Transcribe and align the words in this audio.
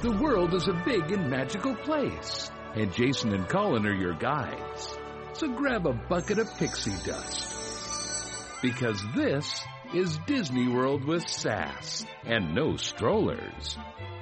The 0.00 0.12
world 0.12 0.54
is 0.54 0.68
a 0.68 0.80
big 0.84 1.10
and 1.10 1.28
magical 1.28 1.74
place, 1.74 2.52
and 2.76 2.94
Jason 2.94 3.32
and 3.32 3.48
Colin 3.48 3.84
are 3.84 3.92
your 3.92 4.14
guides. 4.14 4.96
So 5.32 5.48
grab 5.48 5.88
a 5.88 5.92
bucket 5.92 6.38
of 6.38 6.46
pixie 6.56 6.92
dust. 7.04 8.62
Because 8.62 9.02
this 9.16 9.60
is 9.94 10.18
Disney 10.26 10.68
World 10.68 11.04
with 11.04 11.26
sass 11.26 12.04
and 12.26 12.54
no 12.54 12.76
strollers. 12.76 13.78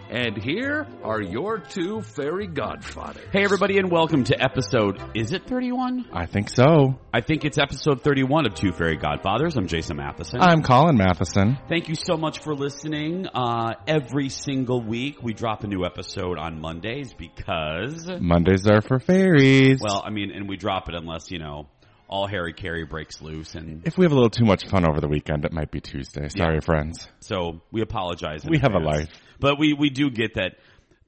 And 0.08 0.40
here 0.40 0.86
are 1.02 1.20
your 1.20 1.58
two 1.58 2.02
fairy 2.02 2.46
godfathers. 2.46 3.24
Hey, 3.32 3.42
everybody, 3.42 3.78
and 3.78 3.90
welcome 3.90 4.22
to 4.24 4.40
episode. 4.40 5.02
Is 5.16 5.32
it 5.32 5.48
31? 5.48 6.06
I 6.12 6.26
think 6.26 6.50
so. 6.50 7.00
I 7.12 7.20
think 7.20 7.44
it's 7.44 7.58
episode 7.58 8.02
31 8.02 8.46
of 8.46 8.54
Two 8.54 8.70
Fairy 8.70 8.96
Godfathers. 8.96 9.56
I'm 9.56 9.66
Jason 9.66 9.96
Matheson. 9.96 10.40
I'm 10.40 10.62
Colin 10.62 10.96
Matheson. 10.96 11.58
Thank 11.68 11.88
you 11.88 11.96
so 11.96 12.16
much 12.16 12.38
for 12.38 12.54
listening. 12.54 13.26
Uh, 13.26 13.74
every 13.88 14.28
single 14.28 14.80
week, 14.80 15.20
we 15.20 15.34
drop 15.34 15.64
a 15.64 15.66
new 15.66 15.84
episode 15.84 16.38
on 16.38 16.60
Mondays 16.60 17.12
because, 17.12 18.08
Mondays 18.20 18.68
are 18.68 18.82
for 18.82 19.00
fairies. 19.00 19.80
well, 19.82 20.04
I 20.06 20.10
mean, 20.10 20.30
and 20.30 20.48
we 20.48 20.56
drop 20.56 20.88
it 20.88 20.94
unless, 20.94 21.32
you 21.32 21.40
know, 21.40 21.66
all 22.08 22.26
Harry 22.26 22.52
Carey 22.52 22.84
breaks 22.84 23.20
loose. 23.20 23.54
And 23.54 23.86
if 23.86 23.96
we 23.98 24.04
have 24.04 24.12
a 24.12 24.14
little 24.14 24.30
too 24.30 24.44
much 24.44 24.66
fun 24.68 24.88
over 24.88 25.00
the 25.00 25.08
weekend, 25.08 25.44
it 25.44 25.52
might 25.52 25.70
be 25.70 25.80
Tuesday. 25.80 26.28
Sorry, 26.28 26.54
Yeah. 26.54 26.60
friends. 26.60 27.08
so 27.20 27.60
we 27.72 27.82
apologize. 27.82 28.44
We 28.44 28.58
have 28.58 28.74
a 28.74 28.78
life. 28.78 29.08
But 29.40 29.58
we, 29.58 29.72
we 29.74 29.90
do 29.90 30.10
get 30.10 30.34
that 30.34 30.56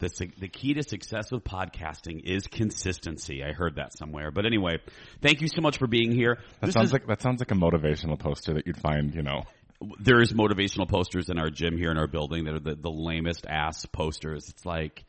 the, 0.00 0.08
the 0.38 0.48
key 0.48 0.74
to 0.74 0.82
success 0.84 1.32
with 1.32 1.42
podcasting 1.44 2.22
is 2.24 2.46
consistency. 2.46 3.42
I 3.42 3.52
heard 3.52 3.76
that 3.76 3.96
somewhere. 3.96 4.30
But 4.30 4.46
anyway, 4.46 4.78
thank 5.22 5.40
you 5.40 5.48
so 5.48 5.60
much 5.60 5.78
for 5.78 5.86
being 5.88 6.12
here. 6.12 6.38
That 6.60 6.66
This 6.66 6.74
sounds 6.74 6.86
is- 6.88 6.92
like 6.92 7.06
that 7.08 7.20
sounds 7.22 7.40
like 7.40 7.50
a 7.50 7.54
motivational 7.54 8.18
poster 8.18 8.54
that 8.54 8.66
you'd 8.66 8.80
find, 8.80 9.14
you 9.14 9.22
know. 9.22 9.42
there's 10.00 10.32
motivational 10.32 10.88
posters 10.88 11.28
in 11.30 11.38
our 11.38 11.50
gym 11.50 11.76
here 11.76 11.90
in 11.90 11.98
our 11.98 12.06
building 12.08 12.44
that 12.44 12.54
are 12.54 12.60
the, 12.60 12.74
the 12.76 12.90
lamest 12.90 13.46
ass 13.48 13.86
posters. 13.86 14.48
It's 14.48 14.64
like 14.66 15.04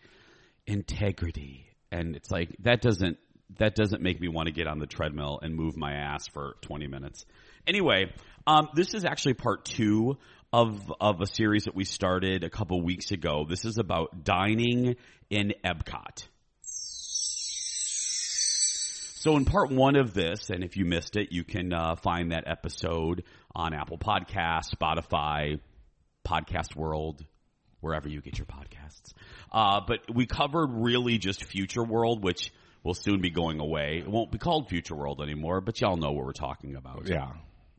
integrity. 0.68 1.66
And 1.92 2.16
it's 2.16 2.30
like 2.32 2.50
that 2.60 2.82
doesn't 2.82 3.18
that 3.58 3.76
doesn't 3.76 4.02
make 4.02 4.20
me 4.20 4.28
want 4.28 4.48
to 4.48 4.54
get 4.54 4.68
on 4.68 4.80
the 4.80 4.88
treadmill 4.88 5.40
and 5.42 5.56
move 5.56 5.76
my 5.76 5.94
ass 5.94 6.28
for 6.28 6.56
20 6.62 6.88
minutes. 6.88 7.26
Anyway, 7.66 8.12
um, 8.48 8.70
this 8.76 8.94
is 8.94 9.06
actually 9.06 9.34
part 9.34 9.66
two 9.66 10.18
of 10.52 10.92
of 11.00 11.22
a 11.22 11.28
series 11.28 11.66
that 11.66 11.76
we 11.76 11.84
started 11.84 12.44
a 12.44 12.50
couple 12.50 12.82
weeks 12.82 13.12
ago. 13.12 13.46
This 13.48 13.66
is 13.66 13.78
about 13.78 14.24
dining 14.24 14.96
in 15.30 15.54
Epcot. 15.64 16.28
So 19.20 19.36
in 19.36 19.44
part 19.44 19.70
one 19.70 19.98
of 19.98 20.14
this, 20.14 20.50
and 20.50 20.64
if 20.64 20.78
you 20.78 20.86
missed 20.86 21.18
it, 21.18 21.32
you 21.32 21.44
can 21.44 21.74
uh, 21.74 21.96
find 21.98 22.32
that 22.32 22.46
episode 22.48 23.24
on 23.54 23.74
Apple 23.74 23.98
Podcasts, 23.98 24.74
Spotify, 24.74 25.60
Podcast 26.26 26.76
World, 26.76 27.26
wherever 27.82 28.08
you 28.08 28.22
get 28.22 28.38
your 28.38 28.46
podcasts. 28.46 29.14
Uh, 29.52 29.82
but 29.86 30.00
we 30.14 30.26
covered 30.26 30.70
really 30.72 31.18
just 31.18 31.44
Future 31.44 31.84
World, 31.84 32.24
which 32.24 32.54
will 32.84 32.94
soon 32.94 33.22
be 33.22 33.30
going 33.30 33.60
away. 33.60 34.00
It 34.00 34.08
won't 34.10 34.32
be 34.32 34.38
called 34.38 34.70
Future 34.70 34.96
World 34.96 35.22
anymore, 35.22 35.62
but 35.62 35.80
y'all 35.82 35.98
know 35.98 36.12
what 36.12 36.26
we're 36.26 36.32
talking 36.34 36.76
about. 36.76 37.08
Yeah. 37.08 37.32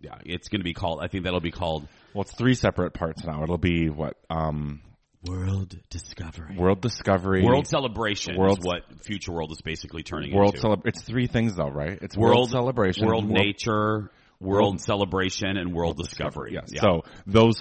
Yeah, 0.03 0.17
it's 0.25 0.49
going 0.49 0.61
to 0.61 0.65
be 0.65 0.73
called. 0.73 1.01
I 1.03 1.09
think 1.09 1.25
that'll 1.25 1.41
be 1.41 1.51
called 1.51 1.87
Well, 2.15 2.23
it's 2.23 2.35
three 2.35 2.55
separate 2.55 2.95
parts 2.95 3.23
now. 3.25 3.43
It'll 3.43 3.59
be 3.59 3.91
what 3.91 4.17
um 4.31 4.81
World 5.27 5.77
Discovery. 5.91 6.57
World 6.57 6.81
Discovery, 6.81 7.45
World 7.45 7.67
Celebration 7.67 8.39
World- 8.39 8.61
is 8.61 8.65
what 8.65 8.83
Future 9.05 9.33
World 9.33 9.53
is 9.53 9.61
basically 9.61 10.03
turning 10.03 10.35
World 10.35 10.55
into. 10.55 10.67
Celeb. 10.67 10.87
It's 10.87 11.03
three 11.03 11.27
things 11.27 11.55
though, 11.57 11.69
right? 11.69 11.99
It's 12.01 12.17
World, 12.17 12.37
World 12.37 12.51
Celebration, 12.51 13.07
World, 13.07 13.29
Nature, 13.29 14.11
World, 14.41 14.63
World- 14.63 14.81
Celebration, 14.81 15.59
and 15.59 15.75
World, 15.75 15.99
Discovery. 15.99 16.53
Yes. 16.55 16.71
Yeah. 16.73 16.81
So 16.81 17.03
those 17.27 17.61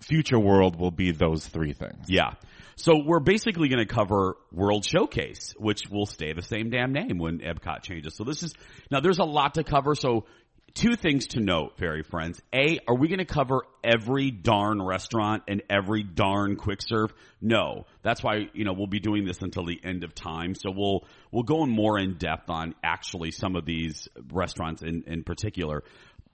future 0.00 0.38
world 0.38 0.78
will 0.78 0.90
be 0.90 1.12
those 1.12 1.46
three 1.46 1.72
things. 1.72 2.06
yeah. 2.08 2.34
So 2.76 2.92
we're 3.04 3.18
basically 3.18 3.68
going 3.68 3.84
to 3.84 3.92
cover 3.92 4.36
World 4.52 4.84
Showcase, 4.84 5.52
which 5.58 5.88
will 5.90 6.06
stay 6.06 6.32
the 6.32 6.42
same 6.42 6.70
damn 6.70 6.92
name 6.92 7.18
when 7.18 7.40
Epcot 7.40 7.82
changes. 7.82 8.14
So 8.14 8.22
this 8.22 8.44
is 8.44 8.54
now 8.88 9.00
there's 9.00 9.18
a 9.18 9.24
lot 9.24 9.54
to 9.54 9.64
cover. 9.64 9.96
So 9.96 10.26
two 10.74 10.94
things 10.94 11.26
to 11.28 11.40
note, 11.40 11.76
fairy 11.76 12.04
friends. 12.04 12.40
A, 12.54 12.78
are 12.86 12.94
we 12.94 13.08
going 13.08 13.18
to 13.18 13.24
cover 13.24 13.62
every 13.82 14.30
darn 14.30 14.80
restaurant 14.80 15.42
and 15.48 15.60
every 15.68 16.04
darn 16.04 16.54
quick 16.54 16.80
serve? 16.80 17.12
No. 17.40 17.86
That's 18.02 18.22
why, 18.22 18.48
you 18.52 18.64
know, 18.64 18.74
we'll 18.74 18.86
be 18.86 19.00
doing 19.00 19.24
this 19.24 19.42
until 19.42 19.64
the 19.64 19.80
end 19.82 20.04
of 20.04 20.14
time. 20.14 20.54
So 20.54 20.70
we'll, 20.70 21.04
we'll 21.32 21.42
go 21.42 21.64
in 21.64 21.70
more 21.70 21.98
in 21.98 22.16
depth 22.16 22.48
on 22.48 22.76
actually 22.84 23.32
some 23.32 23.56
of 23.56 23.64
these 23.64 24.08
restaurants 24.32 24.82
in, 24.82 25.02
in 25.08 25.24
particular. 25.24 25.82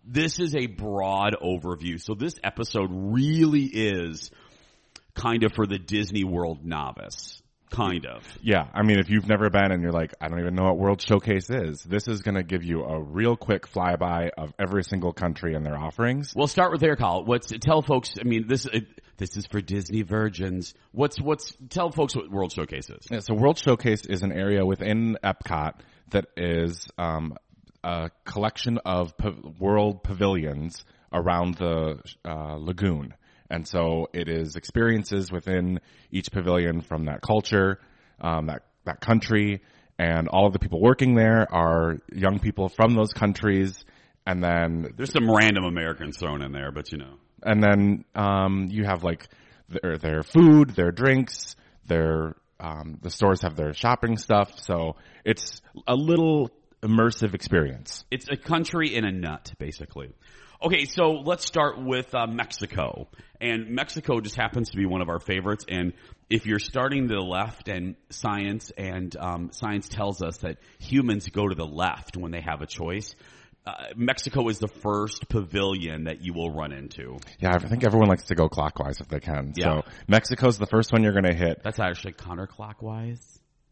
This 0.07 0.39
is 0.39 0.55
a 0.55 0.67
broad 0.67 1.37
overview. 1.43 2.01
So 2.01 2.15
this 2.15 2.35
episode 2.43 2.91
really 2.93 3.65
is 3.65 4.31
kind 5.15 5.45
of 5.45 5.53
for 5.55 5.67
the 5.67 5.79
Disney 5.79 6.25
World 6.25 6.65
novice. 6.65 7.41
Kind 7.71 8.07
of. 8.07 8.23
Yeah, 8.41 8.69
I 8.73 8.83
mean, 8.83 9.01
if 9.01 9.11
you've 9.11 9.27
never 9.27 9.51
been 9.51 9.73
and 9.73 9.83
you're 9.83 9.91
like, 9.91 10.15
I 10.21 10.29
don't 10.29 10.39
even 10.39 10.55
know 10.55 10.65
what 10.65 10.79
World 10.79 11.01
Showcase 11.01 11.51
is, 11.51 11.83
this 11.83 12.07
is 12.07 12.23
going 12.23 12.37
to 12.37 12.45
give 12.45 12.63
you 12.63 12.85
a 12.85 13.03
real 13.03 13.37
quick 13.37 13.67
flyby 13.67 14.31
of 14.37 14.53
every 14.61 14.85
single 14.85 15.13
country 15.13 15.55
and 15.55 15.67
their 15.67 15.77
offerings. 15.77 16.35
We'll 16.37 16.47
start 16.47 16.71
with 16.71 16.81
there, 16.81 16.95
Kyle. 16.95 17.25
What's 17.25 17.53
tell 17.61 17.83
folks? 17.83 18.15
I 18.21 18.25
mean, 18.25 18.47
this 18.47 18.67
uh, 18.67 18.81
this 19.17 19.37
is 19.37 19.47
for 19.47 19.61
Disney 19.61 20.03
virgins. 20.03 20.75
What's 20.93 21.21
what's 21.21 21.57
tell 21.69 21.91
folks 21.91 22.15
what 22.15 22.31
World 22.31 22.53
Showcase 22.53 22.91
is? 22.91 23.09
Yeah, 23.11 23.21
so 23.21 23.35
World 23.35 23.59
Showcase 23.59 24.07
is 24.07 24.23
an 24.23 24.31
area 24.31 24.65
within 24.65 25.17
Epcot 25.25 25.81
that 26.11 26.27
is 26.37 26.87
um, 26.97 27.37
a 27.85 28.11
collection 28.25 28.79
of 28.85 29.13
world 29.61 30.03
pavilions 30.03 30.85
around 31.13 31.57
the 31.57 32.01
uh, 32.25 32.57
lagoon. 32.57 33.15
And 33.51 33.69
so 33.69 34.09
it 34.13 34.29
is 34.29 34.57
experiences 34.57 35.31
within 35.31 35.81
each 36.11 36.33
pavilion 36.33 36.81
from 36.81 37.05
that 37.05 37.21
culture, 37.21 37.79
um, 38.21 38.47
that, 38.47 38.63
that 38.85 39.01
country, 39.01 39.61
and 39.99 40.29
all 40.29 40.47
of 40.47 40.53
the 40.55 40.59
people 40.59 40.81
working 40.81 41.15
there 41.15 41.47
are 41.53 41.99
young 42.13 42.39
people 42.41 42.69
from 42.69 42.95
those 42.95 43.13
countries. 43.13 43.85
And 44.27 44.43
then 44.43 44.95
There's 44.97 45.13
some 45.13 45.31
random 45.31 45.65
Americans 45.65 46.17
thrown 46.19 46.43
in 46.43 46.53
there, 46.53 46.73
but 46.73 46.91
you 46.91 46.99
know. 46.99 47.17
and 47.43 47.63
then 47.63 48.05
um, 48.15 48.69
you 48.71 48.85
have 48.85 49.05
like 49.05 49.29
their 49.69 49.99
their 49.99 50.23
food, 50.23 50.71
their 50.71 50.91
drinks, 50.91 51.55
their 51.87 52.35
um, 52.59 52.99
the 53.03 53.11
stores 53.11 53.43
have 53.43 53.57
their 53.57 53.75
shopping 53.75 54.17
stuff. 54.17 54.59
So 54.59 54.97
it's 55.25 55.61
a 55.87 55.95
little 55.95 56.51
immersive 56.85 57.35
experience. 57.35 58.05
It's 58.11 58.29
a 58.29 58.37
country 58.37 58.95
in 58.95 59.05
a 59.05 59.13
nut, 59.13 59.53
basically. 59.59 60.13
Okay, 60.63 60.85
so 60.85 61.23
let's 61.25 61.45
start 61.45 61.83
with 61.83 62.15
uh, 62.15 62.27
Mexico. 62.27 63.09
And 63.41 63.71
Mexico 63.71 64.21
just 64.21 64.37
happens 64.37 64.71
to 64.71 64.77
be 64.77 64.87
one 64.87 65.03
of 65.03 65.09
our 65.09 65.19
favorites. 65.19 65.65
And 65.69 65.93
if 66.31 66.47
you're 66.47 66.59
starting 66.59 67.09
to 67.09 67.15
the 67.15 67.21
left 67.21 67.69
and 67.69 67.97
science 68.11 68.71
and 68.77 69.15
um, 69.17 69.51
science 69.53 69.89
tells 69.89 70.23
us 70.23 70.39
that 70.39 70.59
humans 70.79 71.29
go 71.29 71.49
to 71.49 71.55
the 71.55 71.67
left 71.67 72.17
when 72.17 72.31
they 72.31 72.41
have 72.41 72.63
a 72.63 72.67
choice, 72.67 73.15
uh, 73.67 73.73
Mexico 73.97 74.49
is 74.49 74.59
the 74.59 74.69
first 74.69 75.29
pavilion 75.29 76.05
that 76.05 76.23
you 76.23 76.33
will 76.33 76.51
run 76.51 76.73
into. 76.73 77.19
Yeah, 77.41 77.53
I 77.55 77.59
think 77.59 77.85
everyone 77.85 78.09
likes 78.09 78.25
to 78.25 78.35
go 78.35 78.49
clockwise 78.49 79.01
if 79.01 79.09
they 79.09 79.21
can. 79.21 79.53
Yeah. 79.57 79.83
So 79.83 79.91
Mexico's 80.07 80.59
the 80.59 80.67
first 80.67 80.93
one 80.93 81.03
you're 81.03 81.13
going 81.13 81.25
to 81.25 81.35
hit. 81.35 81.63
That's 81.63 81.81
actually 81.81 82.13
counterclockwise. 82.13 83.21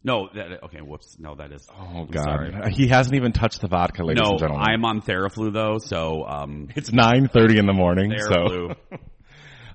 No, 0.03 0.27
that, 0.33 0.63
okay, 0.65 0.81
whoops. 0.81 1.15
No, 1.17 1.35
that 1.35 1.51
is. 1.53 1.67
Oh 1.71 2.01
I'm 2.01 2.07
God, 2.07 2.23
sorry. 2.23 2.73
he 2.73 2.87
hasn't 2.87 3.15
even 3.15 3.31
touched 3.31 3.61
the 3.61 3.67
vodka, 3.69 4.03
ladies 4.03 4.21
No, 4.21 4.31
and 4.31 4.39
gentlemen. 4.39 4.65
I'm 4.67 4.83
on 4.83 5.01
Theraflu 5.01 5.53
though, 5.53 5.77
so 5.77 6.25
um, 6.25 6.67
it's 6.75 6.91
nine 6.91 7.29
thirty 7.29 7.57
in 7.57 7.65
the 7.65 7.73
morning. 7.73 8.13
So 8.17 8.75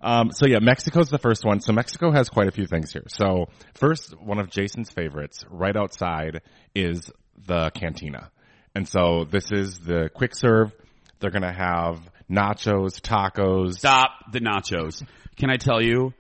Um, 0.01 0.31
so 0.31 0.47
yeah, 0.47 0.59
Mexico's 0.61 1.09
the 1.09 1.19
first 1.19 1.45
one. 1.45 1.61
So 1.61 1.73
Mexico 1.73 2.13
has 2.13 2.29
quite 2.29 2.49
a 2.49 2.53
few 2.53 2.67
things 2.67 2.93
here. 2.93 3.05
So 3.09 3.47
first, 3.75 4.15
one 4.21 4.39
of 4.39 4.51
Jason's 4.51 4.91
favorites, 4.91 5.45
right 5.51 5.77
outside, 5.77 6.43
is 6.75 7.11
the 7.47 7.71
cantina. 7.71 8.31
And 8.75 8.87
so 8.87 9.25
this 9.25 9.51
is 9.51 9.79
the 9.81 10.09
quick 10.15 10.35
serve. 10.35 10.73
They're 11.19 11.31
gonna 11.31 11.53
have 11.53 12.01
nachos, 12.31 13.01
tacos. 13.01 13.75
Stop 13.79 14.11
the 14.33 14.41
nachos. 14.41 15.05
Can 15.37 15.51
I 15.51 15.57
tell 15.57 15.83
you? 15.83 16.13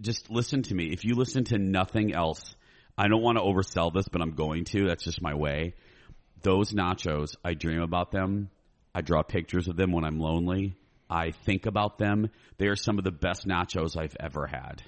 Just 0.00 0.30
listen 0.30 0.62
to 0.64 0.74
me. 0.74 0.90
If 0.92 1.04
you 1.04 1.14
listen 1.14 1.44
to 1.44 1.58
nothing 1.58 2.14
else, 2.14 2.54
I 3.00 3.08
don't 3.08 3.22
want 3.22 3.38
to 3.38 3.42
oversell 3.42 3.94
this, 3.94 4.08
but 4.08 4.20
I'm 4.20 4.32
going 4.32 4.64
to. 4.66 4.86
That's 4.86 5.04
just 5.04 5.22
my 5.22 5.32
way. 5.32 5.72
Those 6.42 6.74
nachos, 6.74 7.34
I 7.42 7.54
dream 7.54 7.80
about 7.80 8.12
them. 8.12 8.50
I 8.94 9.00
draw 9.00 9.22
pictures 9.22 9.68
of 9.68 9.76
them 9.76 9.90
when 9.90 10.04
I'm 10.04 10.20
lonely. 10.20 10.76
I 11.08 11.30
think 11.30 11.64
about 11.64 11.96
them. 11.96 12.28
They 12.58 12.66
are 12.66 12.76
some 12.76 12.98
of 12.98 13.04
the 13.04 13.10
best 13.10 13.48
nachos 13.48 13.96
I've 13.96 14.18
ever 14.20 14.46
had. 14.46 14.82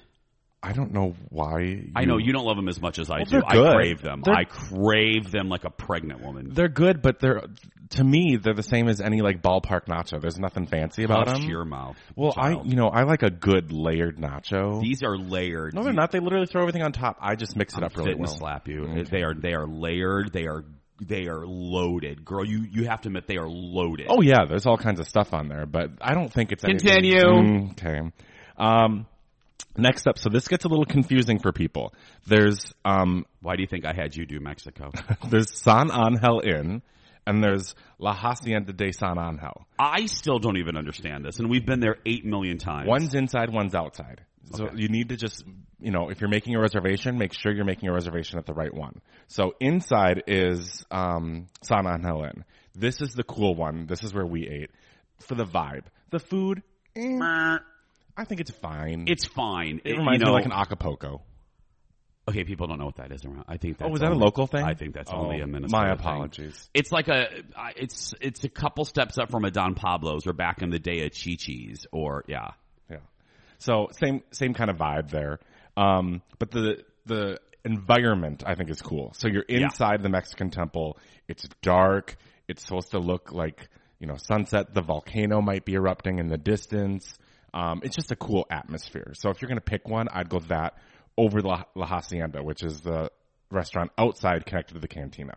I 0.65 0.71
don't 0.71 0.93
know 0.93 1.13
why. 1.29 1.59
You, 1.59 1.91
I 1.93 2.05
know 2.05 2.17
you 2.17 2.31
don't 2.31 2.45
love 2.45 2.55
them 2.55 2.69
as 2.69 2.79
much 2.81 2.97
as 2.97 3.09
I 3.09 3.17
Well, 3.17 3.25
do. 3.25 3.31
they're 3.31 3.45
I 3.69 3.73
crave 3.75 4.01
them. 4.01 4.21
They're- 4.23 4.33
I 4.33 4.45
crave 4.45 5.29
them 5.29 5.49
like 5.49 5.65
a 5.65 5.69
pregnant 5.69 6.21
woman. 6.21 6.51
They're 6.53 6.69
good, 6.69 7.01
but 7.01 7.19
they're 7.19 7.43
to 7.91 8.03
me 8.03 8.37
they're 8.41 8.53
the 8.53 8.63
same 8.63 8.87
as 8.87 9.01
any 9.01 9.21
like 9.21 9.41
ballpark 9.41 9.85
nacho. 9.87 10.21
There's 10.21 10.39
nothing 10.39 10.65
fancy 10.65 11.03
about 11.03 11.27
Hush 11.27 11.41
them. 11.41 11.49
your 11.49 11.65
mouth. 11.65 11.97
well, 12.15 12.31
child. 12.31 12.65
I 12.65 12.69
you 12.69 12.75
know 12.75 12.87
I 12.87 13.03
like 13.03 13.23
a 13.23 13.29
good 13.29 13.71
layered 13.73 14.17
nacho. 14.17 14.81
these 14.81 15.03
are 15.03 15.17
layered. 15.17 15.73
no, 15.75 15.83
they're 15.83 15.91
not. 15.93 16.11
They 16.11 16.19
literally 16.19 16.47
throw 16.47 16.61
everything 16.61 16.81
on 16.81 16.91
top. 16.93 17.17
I 17.21 17.35
just 17.35 17.55
mix 17.57 17.73
it 17.73 17.79
I'm 17.79 17.83
up 17.83 17.97
really 17.97 18.11
fitting 18.11 18.23
to 18.23 18.29
well. 18.31 18.37
slap 18.39 18.67
you. 18.69 18.85
Okay. 18.87 19.03
They 19.03 19.23
are 19.23 19.33
they 19.33 19.53
are 19.53 19.67
layered. 19.67 20.31
They 20.31 20.47
are 20.47 20.63
they 21.05 21.27
are 21.27 21.45
loaded, 21.45 22.23
girl. 22.23 22.45
You 22.45 22.65
you 22.71 22.85
have 22.87 23.01
to 23.01 23.09
admit 23.09 23.27
they 23.27 23.37
are 23.37 23.49
loaded. 23.49 24.07
Oh 24.09 24.21
yeah, 24.21 24.45
there's 24.47 24.65
all 24.65 24.77
kinds 24.77 24.99
of 25.01 25.07
stuff 25.07 25.33
on 25.33 25.49
there, 25.49 25.65
but 25.65 25.89
I 25.99 26.13
don't 26.13 26.31
think 26.31 26.51
it's 26.53 26.63
Continue. 26.63 27.19
Mm, 27.19 27.71
okay. 27.71 27.99
Um, 28.57 29.05
Next 29.75 30.07
up, 30.07 30.19
so 30.19 30.29
this 30.29 30.47
gets 30.47 30.65
a 30.65 30.67
little 30.67 30.85
confusing 30.85 31.39
for 31.39 31.51
people. 31.51 31.93
There's 32.27 32.73
um, 32.85 33.25
Why 33.41 33.55
do 33.55 33.61
you 33.63 33.67
think 33.67 33.85
I 33.85 33.93
had 33.93 34.15
you 34.15 34.25
do 34.25 34.39
Mexico? 34.39 34.91
there's 35.29 35.57
San 35.59 35.89
Angel 35.91 36.41
Inn, 36.45 36.81
and 37.25 37.43
there's 37.43 37.73
La 37.97 38.13
Hacienda 38.13 38.71
de 38.73 38.91
San 38.91 39.17
Angel. 39.17 39.65
I 39.79 40.05
still 40.05 40.37
don't 40.39 40.57
even 40.57 40.77
understand 40.77 41.25
this, 41.25 41.39
and 41.39 41.49
we've 41.49 41.65
been 41.65 41.79
there 41.79 41.97
eight 42.05 42.23
million 42.23 42.59
times. 42.59 42.87
One's 42.87 43.15
inside, 43.15 43.49
one's 43.51 43.73
outside. 43.73 44.21
So 44.53 44.65
Okay. 44.65 44.75
you 44.77 44.89
need 44.89 45.09
to 45.09 45.15
just, 45.15 45.43
you 45.79 45.89
know, 45.89 46.09
if 46.09 46.21
you're 46.21 46.29
making 46.29 46.53
a 46.55 46.59
reservation, 46.59 47.17
make 47.17 47.33
sure 47.33 47.51
you're 47.51 47.65
making 47.65 47.89
a 47.89 47.93
reservation 47.93 48.37
at 48.37 48.45
the 48.45 48.53
right 48.53 48.73
one. 48.73 49.01
So 49.27 49.53
inside 49.59 50.23
is 50.27 50.85
um, 50.91 51.47
San 51.63 51.87
Angel 51.87 52.23
Inn. 52.25 52.43
This 52.75 53.01
is 53.01 53.13
the 53.15 53.23
cool 53.23 53.55
one. 53.55 53.87
This 53.87 54.03
is 54.03 54.13
where 54.13 54.25
we 54.25 54.47
ate 54.47 54.69
for 55.25 55.33
the 55.35 55.45
vibe. 55.45 55.85
The 56.11 56.19
food, 56.19 56.61
eh, 56.95 57.57
I 58.15 58.25
think 58.25 58.41
it's 58.41 58.51
fine. 58.51 59.05
It's 59.07 59.25
fine. 59.25 59.81
it 59.83 59.97
reminds 59.97 60.19
you 60.19 60.25
know, 60.25 60.31
me 60.33 60.37
of 60.39 60.43
like 60.43 60.45
an 60.45 60.51
Acapulco. 60.51 61.21
Okay, 62.27 62.45
people 62.45 62.67
don't 62.67 62.79
know 62.79 62.85
what 62.85 62.95
that 62.97 63.11
is 63.11 63.25
around. 63.25 63.43
I 63.49 63.57
think 63.57 63.77
that's 63.79 63.89
Oh, 63.89 63.91
was 63.91 63.99
that 63.99 64.11
a 64.11 64.15
local 64.15 64.47
thing? 64.47 64.63
I 64.63 64.75
think 64.75 64.93
that's 64.93 65.11
only 65.11 65.41
Oh, 65.41 65.43
a 65.43 65.47
Minnesota. 65.47 65.77
My 65.77 65.89
thing. 65.89 65.99
apologies. 65.99 66.69
It's 66.73 66.91
like 66.91 67.09
a. 67.09 67.27
it's 67.75 68.13
it's 68.21 68.43
a 68.45 68.49
couple 68.49 68.85
steps 68.85 69.17
up 69.17 69.29
from 69.29 69.43
a 69.43 69.51
Don 69.51 69.75
Pablo's 69.75 70.25
or 70.25 70.31
back 70.33 70.61
in 70.61 70.69
the 70.69 70.79
day 70.79 70.99
a 71.01 71.09
Chi 71.09 71.35
Chi's 71.37 71.85
or 71.91 72.23
yeah. 72.27 72.51
Yeah. 72.89 72.97
So 73.57 73.89
same 74.01 74.21
same 74.31 74.53
kind 74.53 74.69
of 74.69 74.77
vibe 74.77 75.09
there. 75.09 75.39
Um, 75.75 76.21
but 76.39 76.49
the 76.51 76.83
the 77.05 77.39
environment 77.65 78.43
I 78.45 78.55
think 78.55 78.69
is 78.69 78.81
cool. 78.81 79.11
So 79.17 79.27
you're 79.27 79.43
Yeah. 79.49 79.63
inside 79.63 80.01
the 80.01 80.09
Mexican 80.09 80.49
temple. 80.49 80.97
It's 81.27 81.45
dark. 81.61 82.15
It's 82.47 82.63
supposed 82.63 82.91
to 82.91 82.99
look 82.99 83.33
like 83.33 83.67
you 83.99 84.07
know 84.07 84.15
sunset. 84.17 84.73
The 84.73 84.81
volcano 84.81 85.41
might 85.41 85.65
be 85.65 85.73
erupting 85.73 86.19
in 86.19 86.27
the 86.27 86.37
distance. 86.37 87.17
Um, 87.53 87.81
it's 87.83 87.95
just 87.95 88.11
a 88.11 88.15
cool 88.15 88.45
atmosphere. 88.49 89.13
So 89.13 89.29
if 89.29 89.41
you're 89.41 89.49
going 89.49 89.59
to 89.59 89.61
pick 89.61 89.87
one, 89.87 90.07
I'd 90.11 90.29
go 90.29 90.39
that 90.47 90.77
over 91.17 91.41
La, 91.41 91.63
La 91.75 91.85
Hacienda, 91.85 92.43
which 92.43 92.63
is 92.63 92.81
the 92.81 93.09
restaurant 93.51 93.91
outside 93.97 94.45
connected 94.45 94.75
to 94.75 94.79
the 94.79 94.87
cantina. 94.87 95.35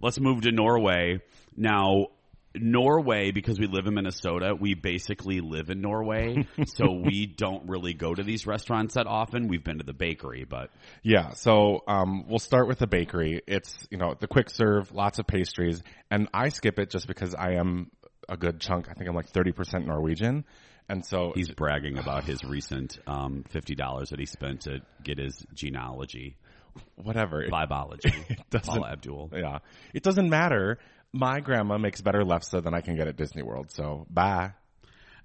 Let's 0.00 0.20
move 0.20 0.42
to 0.42 0.52
Norway 0.52 1.20
now. 1.56 2.08
Norway, 2.56 3.32
because 3.32 3.58
we 3.58 3.66
live 3.66 3.86
in 3.86 3.94
Minnesota, 3.94 4.54
we 4.54 4.74
basically 4.74 5.40
live 5.40 5.70
in 5.70 5.80
Norway, 5.80 6.46
so 6.66 6.92
we 6.92 7.26
don't 7.26 7.68
really 7.68 7.94
go 7.94 8.14
to 8.14 8.22
these 8.22 8.46
restaurants 8.46 8.94
that 8.94 9.08
often. 9.08 9.48
We've 9.48 9.64
been 9.64 9.78
to 9.78 9.84
the 9.84 9.92
bakery, 9.92 10.46
but 10.48 10.70
Yeah, 11.02 11.30
so 11.30 11.80
um, 11.88 12.28
we'll 12.28 12.38
start 12.38 12.68
with 12.68 12.78
the 12.78 12.86
bakery. 12.86 13.42
It's 13.48 13.76
you 13.90 13.98
know 13.98 14.14
the 14.16 14.28
quick 14.28 14.50
serve, 14.50 14.92
lots 14.92 15.18
of 15.18 15.26
pastries, 15.26 15.82
and 16.12 16.28
I 16.32 16.50
skip 16.50 16.78
it 16.78 16.90
just 16.90 17.08
because 17.08 17.34
I 17.34 17.54
am 17.54 17.90
a 18.28 18.36
good 18.36 18.60
chunk. 18.60 18.88
I 18.88 18.94
think 18.94 19.08
I'm 19.08 19.16
like 19.16 19.30
thirty 19.30 19.50
percent 19.50 19.88
Norwegian, 19.88 20.44
and 20.88 21.04
so 21.04 21.32
he's 21.34 21.50
bragging 21.50 21.98
about 21.98 22.24
his 22.24 22.42
recent 22.44 22.98
um, 23.06 23.44
fifty 23.50 23.74
dollars 23.74 24.10
that 24.10 24.18
he 24.18 24.26
spent 24.26 24.62
to 24.62 24.80
get 25.02 25.18
his 25.18 25.44
genealogy, 25.54 26.36
whatever. 26.96 27.44
Doesn't- 28.50 28.66
Paula 28.66 28.92
Abdul. 28.92 29.30
yeah, 29.34 29.58
it 29.92 30.02
doesn't 30.02 30.28
matter. 30.28 30.78
My 31.12 31.40
grandma 31.40 31.78
makes 31.78 32.00
better 32.00 32.22
lefse 32.22 32.60
than 32.62 32.74
I 32.74 32.80
can 32.80 32.96
get 32.96 33.06
at 33.08 33.16
Disney 33.16 33.42
World. 33.42 33.70
So 33.70 34.04
bye. 34.10 34.52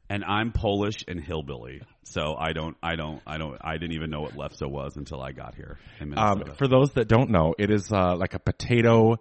and 0.08 0.24
I'm 0.24 0.52
Polish 0.52 1.04
and 1.08 1.20
hillbilly, 1.20 1.82
so 2.04 2.36
I 2.38 2.54
don't, 2.54 2.78
I 2.84 2.96
don't, 2.96 3.22
I 3.28 3.38
don't, 3.38 3.58
I 3.62 3.74
didn't 3.78 3.94
even 3.96 4.10
know 4.12 4.22
what 4.22 4.34
lefse 4.36 4.62
was 4.70 4.98
until 4.98 5.20
I 5.22 5.32
got 5.32 5.56
here 5.56 5.78
Um, 6.18 6.44
for 6.58 6.68
those 6.68 6.92
that 6.94 7.08
don't 7.08 7.32
know, 7.32 7.54
it 7.58 7.72
is 7.72 7.92
uh, 7.92 8.16
like 8.16 8.34
a 8.36 8.40
potato 8.40 9.18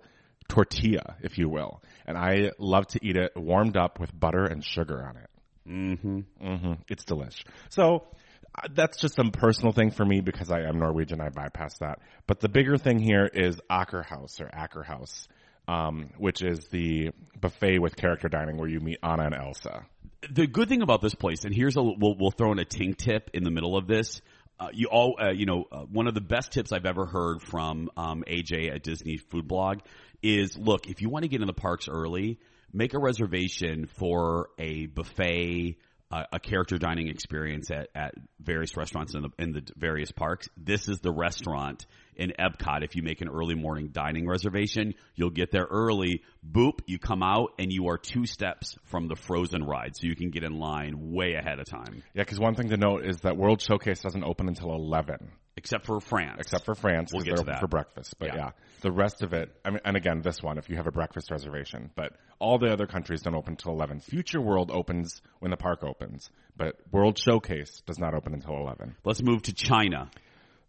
tortilla, 0.48 1.16
if 1.22 1.36
you 1.38 1.48
will, 1.48 1.82
and 2.06 2.16
I 2.16 2.52
love 2.58 2.86
to 2.88 3.00
eat 3.02 3.16
it 3.16 3.32
warmed 3.36 3.76
up 3.76 3.98
with 4.00 4.18
butter 4.18 4.44
and 4.44 4.64
sugar 4.64 5.02
on 5.06 5.16
it. 5.16 5.28
Mm-hmm. 5.68 6.20
Mm-hmm. 6.42 6.72
It's 6.88 7.04
delish. 7.04 7.44
So 7.68 8.06
uh, 8.54 8.68
that's 8.74 8.98
just 8.98 9.14
some 9.14 9.30
personal 9.30 9.72
thing 9.72 9.90
for 9.90 10.04
me 10.04 10.20
because 10.20 10.50
I 10.50 10.62
am 10.62 10.78
Norwegian. 10.78 11.20
I 11.20 11.28
bypass 11.28 11.78
that. 11.78 12.00
But 12.26 12.40
the 12.40 12.48
bigger 12.48 12.78
thing 12.78 12.98
here 12.98 13.26
is 13.26 13.60
Akershus 13.70 14.40
or 14.40 14.48
Akershus, 14.48 15.28
um, 15.66 16.10
which 16.16 16.42
is 16.42 16.66
the 16.70 17.10
buffet 17.38 17.78
with 17.78 17.96
character 17.96 18.28
dining 18.28 18.56
where 18.56 18.68
you 18.68 18.80
meet 18.80 18.98
Anna 19.02 19.24
and 19.26 19.34
Elsa. 19.34 19.86
the 20.30 20.46
good 20.46 20.68
thing 20.68 20.82
about 20.82 21.00
this 21.00 21.14
place, 21.14 21.44
and 21.44 21.54
here's 21.54 21.76
a 21.76 21.82
we'll, 21.82 22.16
we'll 22.18 22.30
throw 22.30 22.52
in 22.52 22.58
a 22.58 22.64
tink 22.64 22.96
tip 22.96 23.30
in 23.34 23.44
the 23.44 23.50
middle 23.50 23.76
of 23.76 23.86
this. 23.86 24.20
Uh, 24.60 24.68
you 24.72 24.88
all, 24.90 25.16
uh, 25.22 25.30
you 25.30 25.46
know, 25.46 25.66
uh, 25.70 25.82
one 25.82 26.08
of 26.08 26.14
the 26.14 26.20
best 26.20 26.50
tips 26.50 26.72
I've 26.72 26.86
ever 26.86 27.06
heard 27.06 27.42
from 27.42 27.90
um, 27.96 28.24
AJ 28.26 28.74
at 28.74 28.82
Disney 28.82 29.18
Food 29.18 29.46
Blog 29.46 29.80
is: 30.22 30.58
look, 30.58 30.88
if 30.88 31.00
you 31.00 31.10
want 31.10 31.22
to 31.24 31.28
get 31.28 31.40
in 31.40 31.46
the 31.46 31.52
parks 31.52 31.86
early, 31.88 32.40
make 32.72 32.94
a 32.94 32.98
reservation 32.98 33.86
for 33.86 34.50
a 34.58 34.86
buffet, 34.86 35.76
uh, 36.10 36.24
a 36.32 36.40
character 36.40 36.78
dining 36.78 37.08
experience 37.08 37.70
at, 37.70 37.88
at 37.94 38.14
various 38.40 38.76
restaurants 38.76 39.14
in 39.14 39.22
the 39.22 39.30
in 39.38 39.52
the 39.52 39.62
various 39.76 40.10
parks. 40.10 40.48
This 40.56 40.88
is 40.88 41.00
the 41.00 41.12
restaurant 41.12 41.84
in 42.16 42.32
Epcot. 42.38 42.82
If 42.82 42.96
you 42.96 43.02
make 43.02 43.20
an 43.20 43.28
early 43.28 43.54
morning 43.54 43.88
dining 43.92 44.26
reservation, 44.26 44.94
you'll 45.14 45.30
get 45.30 45.50
there 45.50 45.66
early. 45.70 46.22
Boop, 46.46 46.80
you 46.86 46.98
come 46.98 47.22
out 47.22 47.50
and 47.58 47.72
you 47.72 47.88
are 47.88 47.98
two 47.98 48.26
steps 48.26 48.76
from 48.84 49.08
the 49.08 49.16
Frozen 49.16 49.64
ride, 49.64 49.96
so 49.96 50.06
you 50.06 50.16
can 50.16 50.30
get 50.30 50.44
in 50.44 50.58
line 50.58 51.12
way 51.12 51.34
ahead 51.34 51.58
of 51.58 51.66
time. 51.66 52.02
Yeah, 52.14 52.22
because 52.22 52.40
one 52.40 52.54
thing 52.54 52.70
to 52.70 52.76
note 52.76 53.04
is 53.04 53.18
that 53.20 53.36
World 53.36 53.60
Showcase 53.60 54.00
doesn't 54.00 54.24
open 54.24 54.48
until 54.48 54.72
11, 54.72 55.30
Except 55.58 55.84
for 55.84 56.00
France. 56.00 56.36
except 56.40 56.64
for 56.64 56.74
France 56.74 57.10
We'll 57.12 57.22
get 57.22 57.30
they're 57.30 57.36
to 57.36 57.42
open 57.42 57.52
that. 57.54 57.60
for 57.60 57.66
breakfast. 57.68 58.14
But 58.18 58.28
Yeah. 58.28 58.36
yeah. 58.36 58.50
the 58.80 58.92
rest 58.92 59.22
of 59.22 59.32
it, 59.34 59.54
I 59.64 59.70
mean, 59.70 59.80
and 59.84 59.96
again, 59.96 60.22
this 60.22 60.40
one, 60.42 60.56
if 60.56 60.68
you 60.70 60.76
have 60.76 60.86
a 60.86 60.92
breakfast 60.92 61.30
reservation, 61.30 61.90
but 61.96 62.12
all 62.38 62.58
the 62.58 62.72
other 62.72 62.86
countries 62.86 63.22
don't 63.22 63.34
open 63.34 63.52
until 63.54 63.72
11. 63.72 64.00
Future 64.00 64.40
World 64.40 64.70
opens 64.72 65.20
when 65.40 65.50
the 65.50 65.56
park 65.56 65.82
opens, 65.82 66.30
but 66.56 66.76
World 66.92 67.18
Showcase 67.18 67.82
does 67.86 67.98
not 67.98 68.14
open 68.14 68.32
until 68.34 68.54
11. 68.56 68.94
Let's 69.04 69.22
move 69.22 69.42
to 69.42 69.52
China. 69.52 70.10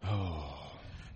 Oh. 0.04 0.56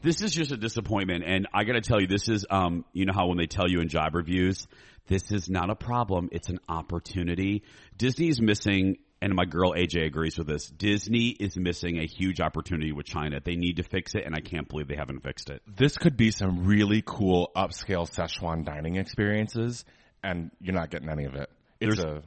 This 0.03 0.21
is 0.21 0.33
just 0.33 0.51
a 0.51 0.57
disappointment, 0.57 1.23
and 1.25 1.47
I 1.53 1.63
got 1.63 1.73
to 1.75 1.81
tell 1.81 2.01
you, 2.01 2.07
this 2.07 2.27
is, 2.27 2.45
um, 2.49 2.83
you 2.91 3.05
know 3.05 3.13
how 3.15 3.27
when 3.27 3.37
they 3.37 3.45
tell 3.45 3.69
you 3.69 3.79
in 3.79 3.87
job 3.87 4.15
reviews, 4.15 4.67
this 5.07 5.31
is 5.31 5.49
not 5.49 5.69
a 5.69 5.75
problem; 5.75 6.27
it's 6.33 6.49
an 6.49 6.59
opportunity. 6.67 7.63
Disney's 7.97 8.41
missing, 8.41 8.97
and 9.23 9.33
my 9.35 9.45
girl 9.45 9.73
AJ 9.73 10.05
agrees 10.05 10.37
with 10.37 10.47
this. 10.47 10.67
Disney 10.67 11.29
is 11.29 11.57
missing 11.57 11.97
a 11.97 12.05
huge 12.05 12.39
opportunity 12.41 12.91
with 12.91 13.05
China. 13.05 13.39
They 13.43 13.55
need 13.55 13.77
to 13.77 13.83
fix 13.83 14.13
it, 14.15 14.23
and 14.25 14.35
I 14.35 14.41
can't 14.41 14.67
believe 14.67 14.87
they 14.87 14.95
haven't 14.97 15.23
fixed 15.23 15.49
it. 15.49 15.61
this 15.65 15.97
could 15.97 16.17
be 16.17 16.29
some 16.31 16.65
really 16.65 17.01
cool 17.05 17.51
upscale 17.55 18.07
Szechuan 18.09 18.65
dining 18.65 18.97
experiences, 18.97 19.85
and 20.23 20.51
you're 20.61 20.75
not 20.75 20.89
getting 20.91 21.09
any 21.09 21.25
of 21.25 21.35
it. 21.35 21.49
It's 21.79 21.95
There's- 22.01 22.19
a 22.19 22.23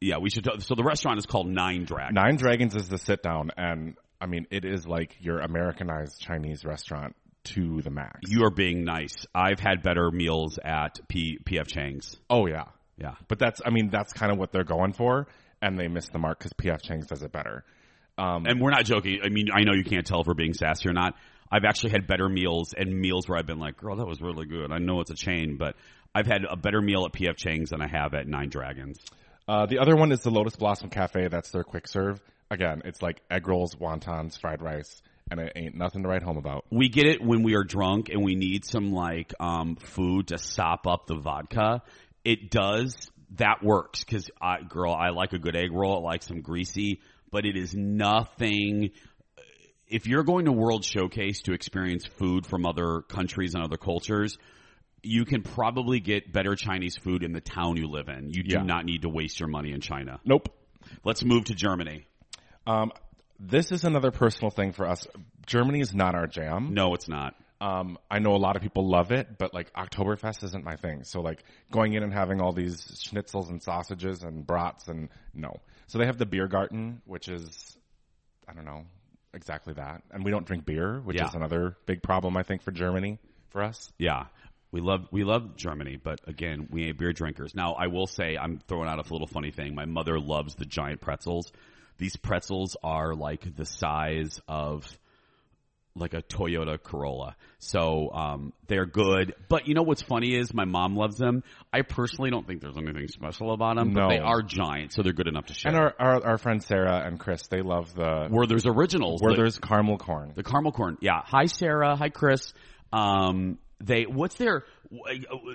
Yeah, 0.00 0.18
we 0.18 0.28
should. 0.30 0.46
So 0.62 0.74
the 0.74 0.84
restaurant 0.84 1.18
is 1.18 1.26
called 1.26 1.48
Nine 1.48 1.84
Dragons. 1.84 2.14
Nine 2.14 2.36
Dragons 2.36 2.74
is 2.76 2.88
the 2.88 2.98
sit 2.98 3.22
down, 3.22 3.50
and 3.56 3.96
I 4.20 4.26
mean 4.26 4.46
it 4.50 4.64
is 4.64 4.86
like 4.86 5.16
your 5.20 5.40
Americanized 5.40 6.20
Chinese 6.20 6.64
restaurant 6.64 7.14
to 7.44 7.80
the 7.82 7.90
max. 7.90 8.20
You 8.28 8.44
are 8.44 8.50
being 8.50 8.84
nice. 8.84 9.14
I've 9.34 9.60
had 9.60 9.82
better 9.82 10.10
meals 10.10 10.58
at 10.62 10.98
P, 11.08 11.38
PF 11.44 11.66
Chang's. 11.68 12.16
oh 12.28 12.46
yeah, 12.46 12.64
Yeah. 12.98 13.14
but 13.28 13.38
that's 13.38 13.60
I 13.64 13.70
mean 13.70 13.88
that's 13.90 14.12
kind 14.12 14.30
of 14.32 14.38
what 14.38 14.52
they're 14.52 14.64
going 14.64 14.92
for, 14.92 15.28
and 15.62 15.78
they 15.78 15.88
missed 15.88 16.12
the 16.12 16.18
mark 16.18 16.38
because 16.38 16.52
PF 16.52 16.82
Chang's 16.82 17.06
does 17.06 17.22
it 17.22 17.32
better. 17.32 17.64
Um, 18.18 18.46
And 18.46 18.60
we're 18.60 18.70
not 18.70 18.84
joking. 18.84 19.20
I 19.24 19.28
mean, 19.28 19.48
I 19.52 19.62
know 19.62 19.72
you 19.72 19.84
can't 19.84 20.06
tell 20.06 20.20
if 20.22 20.26
we're 20.26 20.34
being 20.34 20.54
sassy 20.54 20.88
or 20.88 20.92
not. 20.92 21.14
I've 21.50 21.64
actually 21.64 21.90
had 21.90 22.06
better 22.06 22.28
meals 22.28 22.74
and 22.76 22.92
meals 22.98 23.28
where 23.28 23.38
I've 23.38 23.46
been 23.46 23.58
like, 23.58 23.76
girl, 23.76 23.96
that 23.96 24.06
was 24.06 24.20
really 24.20 24.46
good. 24.46 24.72
I 24.72 24.78
know 24.78 25.00
it's 25.00 25.10
a 25.10 25.14
chain, 25.14 25.56
but 25.58 25.76
I've 26.14 26.26
had 26.26 26.44
a 26.48 26.56
better 26.56 26.80
meal 26.80 27.04
at 27.04 27.12
PF 27.12 27.36
Chang's 27.36 27.70
than 27.70 27.80
I 27.80 27.86
have 27.88 28.14
at 28.14 28.26
Nine 28.26 28.48
Dragons. 28.48 28.98
uh, 29.46 29.66
the 29.66 29.78
other 29.78 29.94
one 29.94 30.12
is 30.12 30.20
the 30.20 30.30
Lotus 30.30 30.56
Blossom 30.56 30.90
Cafe. 30.90 31.28
That's 31.28 31.50
their 31.50 31.62
quick 31.62 31.86
serve. 31.86 32.20
Again, 32.50 32.82
it's 32.84 33.02
like 33.02 33.20
egg 33.30 33.46
rolls, 33.46 33.74
wontons, 33.74 34.40
fried 34.40 34.62
rice, 34.62 35.02
and 35.30 35.38
it 35.40 35.52
ain't 35.56 35.74
nothing 35.76 36.02
to 36.02 36.08
write 36.08 36.22
home 36.22 36.36
about. 36.36 36.64
We 36.70 36.88
get 36.88 37.06
it 37.06 37.22
when 37.22 37.42
we 37.42 37.54
are 37.54 37.64
drunk 37.64 38.08
and 38.08 38.24
we 38.24 38.34
need 38.34 38.64
some 38.64 38.92
like 38.92 39.32
um, 39.38 39.76
food 39.76 40.28
to 40.28 40.38
sop 40.38 40.86
up 40.86 41.06
the 41.06 41.16
vodka. 41.16 41.82
It 42.24 42.50
does. 42.50 43.10
That 43.36 43.62
works 43.62 44.04
because 44.04 44.30
I, 44.40 44.62
girl, 44.62 44.92
I 44.92 45.10
like 45.10 45.32
a 45.32 45.38
good 45.38 45.56
egg 45.56 45.72
roll. 45.72 45.98
I 45.98 46.00
like 46.12 46.22
some 46.22 46.40
greasy, 46.40 47.00
but 47.30 47.44
it 47.44 47.56
is 47.56 47.74
nothing. 47.74 48.90
If 49.88 50.06
you're 50.06 50.24
going 50.24 50.46
to 50.46 50.52
World 50.52 50.84
Showcase 50.84 51.42
to 51.42 51.52
experience 51.52 52.06
food 52.06 52.46
from 52.46 52.66
other 52.66 53.02
countries 53.02 53.54
and 53.54 53.62
other 53.62 53.76
cultures, 53.76 54.36
you 55.02 55.24
can 55.24 55.42
probably 55.42 56.00
get 56.00 56.32
better 56.32 56.56
Chinese 56.56 56.96
food 56.96 57.22
in 57.22 57.32
the 57.32 57.40
town 57.40 57.76
you 57.76 57.88
live 57.88 58.08
in. 58.08 58.30
You 58.30 58.42
do 58.42 58.56
Yeah. 58.56 58.62
not 58.62 58.84
need 58.84 59.02
to 59.02 59.08
waste 59.08 59.38
your 59.38 59.48
money 59.48 59.72
in 59.72 59.80
China. 59.80 60.18
Nope. 60.24 60.48
Let's 61.04 61.24
move 61.24 61.44
to 61.46 61.54
Germany. 61.54 62.06
Um, 62.66 62.90
this 63.38 63.70
is 63.70 63.84
another 63.84 64.10
personal 64.10 64.50
thing 64.50 64.72
for 64.72 64.88
us. 64.88 65.06
Germany 65.46 65.80
is 65.80 65.94
not 65.94 66.14
our 66.14 66.26
jam. 66.26 66.74
No, 66.74 66.94
it's 66.94 67.08
not. 67.08 67.34
Um, 67.60 67.98
I 68.10 68.18
know 68.18 68.34
a 68.34 68.36
lot 68.38 68.56
of 68.56 68.62
people 68.62 68.86
love 68.88 69.12
it, 69.12 69.38
but 69.38 69.54
like 69.54 69.72
Oktoberfest 69.72 70.44
isn't 70.44 70.64
my 70.64 70.76
thing. 70.76 71.04
So 71.04 71.20
like 71.22 71.42
going 71.70 71.94
in 71.94 72.02
and 72.02 72.12
having 72.12 72.40
all 72.40 72.52
these 72.52 72.80
schnitzels 73.08 73.48
and 73.48 73.62
sausages 73.62 74.22
and 74.22 74.46
brats 74.46 74.88
and 74.88 75.08
no. 75.34 75.60
So 75.86 75.98
they 75.98 76.06
have 76.06 76.18
the 76.18 76.26
beer 76.26 76.48
garden, 76.48 77.00
which 77.06 77.28
is, 77.28 77.76
I 78.48 78.52
don't 78.52 78.66
know, 78.66 78.84
exactly 79.32 79.72
that. 79.74 80.02
And 80.10 80.22
we 80.24 80.30
don't 80.30 80.46
drink 80.46 80.66
beer, 80.66 81.00
which 81.00 81.16
Yeah. 81.16 81.28
is 81.28 81.34
another 81.34 81.76
big 81.86 82.02
problem 82.02 82.36
I 82.36 82.42
think 82.42 82.62
for 82.62 82.72
Germany 82.72 83.18
for 83.50 83.62
us. 83.62 83.90
Yeah. 83.98 84.26
We 84.72 84.80
love 84.82 85.06
we 85.10 85.24
love 85.24 85.56
Germany, 85.56 85.96
but 85.96 86.20
again, 86.26 86.68
we 86.70 86.84
ain't 86.88 86.98
beer 86.98 87.12
drinkers. 87.12 87.54
Now, 87.54 87.74
I 87.74 87.86
will 87.86 88.06
say 88.06 88.36
I'm 88.36 88.58
throwing 88.68 88.88
out 88.88 88.98
a 88.98 89.10
little 89.12 89.28
funny 89.28 89.50
thing. 89.50 89.74
My 89.74 89.86
mother 89.86 90.18
loves 90.20 90.56
the 90.56 90.66
giant 90.66 91.00
pretzels. 91.00 91.50
These 91.96 92.16
pretzels 92.16 92.76
are 92.82 93.14
like 93.14 93.56
the 93.56 93.64
size 93.64 94.40
of 94.46 94.86
like 95.96 96.14
a 96.14 96.22
Toyota 96.22 96.80
Corolla. 96.82 97.34
So 97.58 98.10
um, 98.12 98.52
they're 98.68 98.86
good. 98.86 99.34
But 99.48 99.66
you 99.66 99.74
know 99.74 99.82
what's 99.82 100.02
funny 100.02 100.36
is 100.36 100.52
my 100.54 100.64
mom 100.66 100.94
loves 100.94 101.16
them. 101.16 101.42
I 101.72 101.82
personally 101.82 102.30
don't 102.30 102.46
think 102.46 102.60
there's 102.60 102.76
anything 102.76 103.08
special 103.08 103.52
about 103.52 103.76
them, 103.76 103.92
No. 103.92 104.02
but 104.02 104.08
they 104.10 104.18
are 104.20 104.42
giant, 104.42 104.92
so 104.92 105.02
they're 105.02 105.12
good 105.14 105.26
enough 105.28 105.46
to 105.46 105.54
share. 105.54 105.72
And 105.72 105.80
our, 105.80 105.94
our 105.98 106.26
our 106.26 106.38
friend 106.38 106.62
Sarah 106.62 107.02
and 107.06 107.18
Chris, 107.18 107.46
they 107.48 107.62
love 107.62 107.94
the 107.94 108.28
Werther's 108.30 108.66
originals. 108.66 109.20
the- 109.20 109.28
Werther's 109.28 109.58
caramel 109.58 109.98
corn. 109.98 110.32
The 110.36 110.42
caramel 110.44 110.72
corn. 110.72 110.98
Yeah. 111.00 111.22
Hi, 111.24 111.46
Sarah. 111.46 111.96
Hi, 111.96 112.10
Chris. 112.10 112.52
Um, 112.92 113.58
they, 113.78 114.04
what's 114.04 114.36
their, 114.36 114.64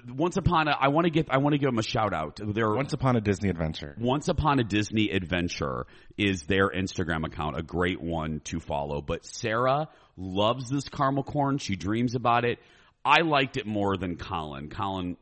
once 0.08 0.38
upon 0.38 0.68
a, 0.68 0.72
I 0.80 0.90
want 0.90 1.06
to 1.06 1.10
give, 1.12 1.28
I 1.30 1.38
want 1.40 1.54
to 1.54 1.58
give 1.58 1.68
them 1.70 1.80
a 1.80 1.84
shout 1.84 2.14
out. 2.14 2.40
Their, 2.44 2.70
Once 2.70 2.94
upon 2.94 3.16
a 3.16 3.22
Disney 3.22 3.50
adventure. 3.50 3.96
once 4.00 4.28
Upon 4.28 4.60
a 4.60 4.64
Disney 4.64 5.10
Adventure 5.10 5.88
is 6.18 6.44
their 6.44 6.70
Instagram 6.70 7.26
account, 7.26 7.58
a 7.58 7.64
great 7.64 8.00
one 8.02 8.42
to 8.46 8.60
follow. 8.60 9.02
But 9.02 9.26
Sarah 9.26 9.88
loves 10.22 10.70
this 10.70 10.88
caramel 10.88 11.24
corn. 11.24 11.58
She 11.58 11.76
dreams 11.76 12.16
about 12.16 12.46
it. 12.46 12.60
I 13.04 13.22
liked 13.22 13.58
it 13.58 13.66
more 13.66 13.98
than 13.98 14.16
Colin. 14.18 14.70
Colin, 14.70 15.18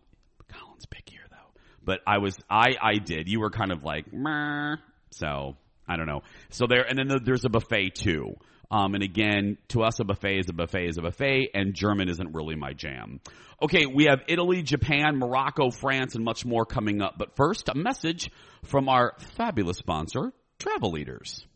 Colin's 0.52 0.86
pickier 0.86 1.30
though. 1.32 1.60
But 1.84 2.02
I 2.06 2.18
was, 2.18 2.38
I, 2.50 2.76
I 2.82 2.96
did. 2.96 3.30
You 3.30 3.40
were 3.40 3.50
kind 3.50 3.72
of 3.72 3.84
like, 3.84 4.12
Meh. 4.12 4.76
so 5.12 5.56
I 5.88 5.96
don't 5.96 6.08
know. 6.08 6.22
So 6.50 6.68
there, 6.68 6.84
and 6.84 7.00
then 7.00 7.08
the, 7.08 7.20
there's 7.20 7.46
a 7.46 7.50
buffet 7.50 7.96
too. 7.96 8.36
Um, 8.72 8.94
and 8.94 9.04
again, 9.04 9.58
to 9.70 9.82
us, 9.82 10.00
a 10.00 10.04
buffet 10.04 10.40
is 10.40 10.50
a 10.50 10.54
buffet 10.54 10.90
is 10.90 10.98
a 11.00 11.02
buffet, 11.02 11.50
and 11.56 11.74
German 11.74 12.08
isn't 12.08 12.36
really 12.36 12.56
my 12.56 12.74
jam. 12.74 13.20
Okay, 13.62 13.88
we 13.88 14.06
have 14.06 14.20
Italy, 14.28 14.62
Japan, 14.62 15.18
Morocco, 15.18 15.72
France, 15.72 16.14
and 16.14 16.24
much 16.24 16.46
more 16.46 16.66
coming 16.66 17.02
up. 17.02 17.16
But 17.18 17.36
first, 17.36 17.68
a 17.68 17.76
message 17.76 18.30
from 18.64 18.88
our 18.88 19.16
fabulous 19.36 19.78
sponsor, 19.78 20.34
Travel 20.60 20.92
Leaders. 20.92 21.48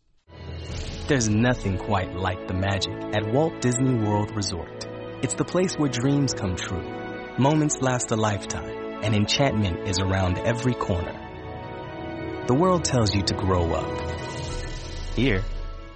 There's 1.05 1.27
nothing 1.27 1.77
quite 1.77 2.15
like 2.15 2.47
the 2.47 2.53
magic 2.53 2.93
at 3.13 3.29
Walt 3.29 3.59
Disney 3.59 3.93
World 3.93 4.33
Resort. 4.33 4.87
It's 5.21 5.33
the 5.33 5.43
place 5.43 5.75
where 5.75 5.89
dreams 5.89 6.33
come 6.33 6.55
true, 6.55 6.81
moments 7.37 7.81
last 7.81 8.11
a 8.11 8.15
lifetime, 8.15 9.01
and 9.03 9.13
enchantment 9.13 9.85
is 9.85 9.99
around 9.99 10.37
every 10.37 10.73
corner. 10.73 11.11
The 12.47 12.53
world 12.53 12.85
tells 12.85 13.13
you 13.13 13.21
to 13.23 13.33
grow 13.33 13.73
up. 13.73 14.11
Here, 15.13 15.43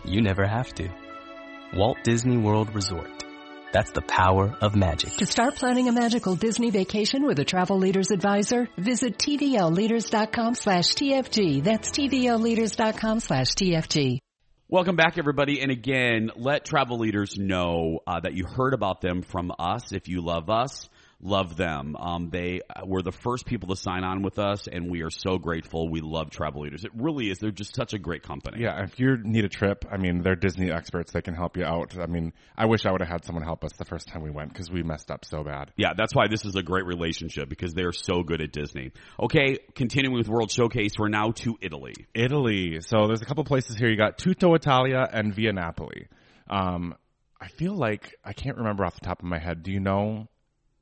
you 0.04 0.22
never 0.22 0.46
have 0.46 0.74
to. 0.74 0.90
Walt 1.74 2.00
Disney 2.04 2.36
World 2.36 2.76
Resort. 2.76 3.24
That's 3.72 3.92
the 3.92 4.02
power 4.02 4.58
of 4.60 4.76
magic. 4.76 5.14
To 5.20 5.26
start 5.26 5.56
planning 5.56 5.88
a 5.88 5.94
magical 5.94 6.36
Disney 6.36 6.70
vacation 6.70 7.26
with 7.26 7.40
a 7.40 7.46
travel 7.46 7.78
leaders 7.78 8.12
advisor, 8.12 8.68
visit 8.78 9.18
tvlleaders.com 9.18 10.56
slash 10.56 10.88
TFG. 10.96 11.64
That's 11.64 11.92
tvlleaders.com 11.92 13.22
slash 13.22 13.52
TFG. 13.52 14.20
Welcome 14.70 14.98
back, 14.98 15.18
everybody. 15.18 15.62
And 15.62 15.72
again, 15.72 16.30
let 16.36 16.66
travel 16.66 16.98
leaders 16.98 17.38
know 17.38 18.02
uh, 18.06 18.20
that 18.20 18.34
you 18.34 18.46
heard 18.46 18.74
about 18.74 19.00
them 19.00 19.22
from 19.22 19.50
us. 19.58 19.94
If 19.94 20.10
you 20.10 20.20
love 20.20 20.50
us, 20.50 20.90
love 21.22 21.58
them. 21.58 21.96
Um, 21.96 22.30
they 22.30 22.62
were 22.86 23.02
the 23.02 23.12
first 23.12 23.46
people 23.46 23.70
to 23.70 23.76
sign 23.76 24.04
on 24.04 24.22
with 24.22 24.40
us, 24.40 24.68
and 24.68 24.90
we 24.90 25.02
are 25.02 25.10
so 25.10 25.38
grateful. 25.38 25.90
We 25.90 26.02
love 26.02 26.30
travel 26.30 26.62
leaders. 26.62 26.84
It 26.84 26.92
really 26.96 27.30
is. 27.30 27.40
They're 27.40 27.52
just 27.52 27.76
such 27.76 27.94
a 27.94 28.00
great 28.00 28.24
company. 28.24 28.62
Yeah, 28.62 28.84
if 28.84 29.00
you 29.00 29.18
need 29.24 29.46
a 29.46 29.50
trip, 29.50 29.86
I 29.92 29.98
mean, 29.98 30.22
they're 30.22 30.36
Disney 30.36 30.72
experts. 30.72 31.12
They 31.12 31.22
can 31.22 31.34
help 31.34 31.58
you 31.58 31.66
out. 31.66 31.98
I 32.00 32.06
mean, 32.06 32.34
I 32.56 32.66
wish 32.66 32.86
I 32.86 32.92
would 32.92 33.02
have 33.02 33.10
had 33.10 33.26
someone 33.26 33.44
help 33.44 33.64
us 33.64 33.72
the 33.78 33.86
first 33.86 34.08
time 34.08 34.22
we 34.22 34.30
went 34.30 34.54
because 34.54 34.72
we 34.72 34.84
messed 34.84 35.10
up 35.12 35.26
so 35.26 35.44
bad. 35.44 35.72
Yeah, 35.76 35.94
that's 35.96 36.14
why 36.14 36.28
this 36.28 36.46
is 36.46 36.56
a 36.56 36.64
great 36.64 36.86
relationship 36.86 37.50
because 37.50 37.74
they're 37.74 37.92
so 37.92 38.24
good 38.24 38.42
at 38.42 38.52
Disney. 38.52 38.92
Okay, 39.20 39.58
continuing 39.76 40.18
with 40.18 40.28
World 40.28 40.52
Showcase, 40.52 40.94
we're 40.98 41.10
now 41.10 41.32
to 41.32 41.58
Italy. 41.62 41.94
Italy. 42.14 42.80
So 42.82 43.08
there's 43.08 43.22
a 43.22 43.26
couple 43.26 43.44
places 43.44 43.78
here. 43.78 43.90
You 43.90 43.98
got 43.98 44.18
Tutto 44.18 44.54
Italia 44.54 45.08
and 45.12 45.34
Via 45.34 45.54
Napoli. 45.54 46.08
Um, 46.50 46.96
I 47.40 47.50
feel 47.50 47.76
like 47.76 48.16
I 48.24 48.34
can't 48.34 48.58
remember 48.58 48.86
off 48.86 48.96
the 48.96 49.06
top 49.06 49.20
of 49.20 49.26
my 49.26 49.40
head. 49.40 49.64
Do 49.64 49.72
you 49.72 49.80
know? 49.80 50.28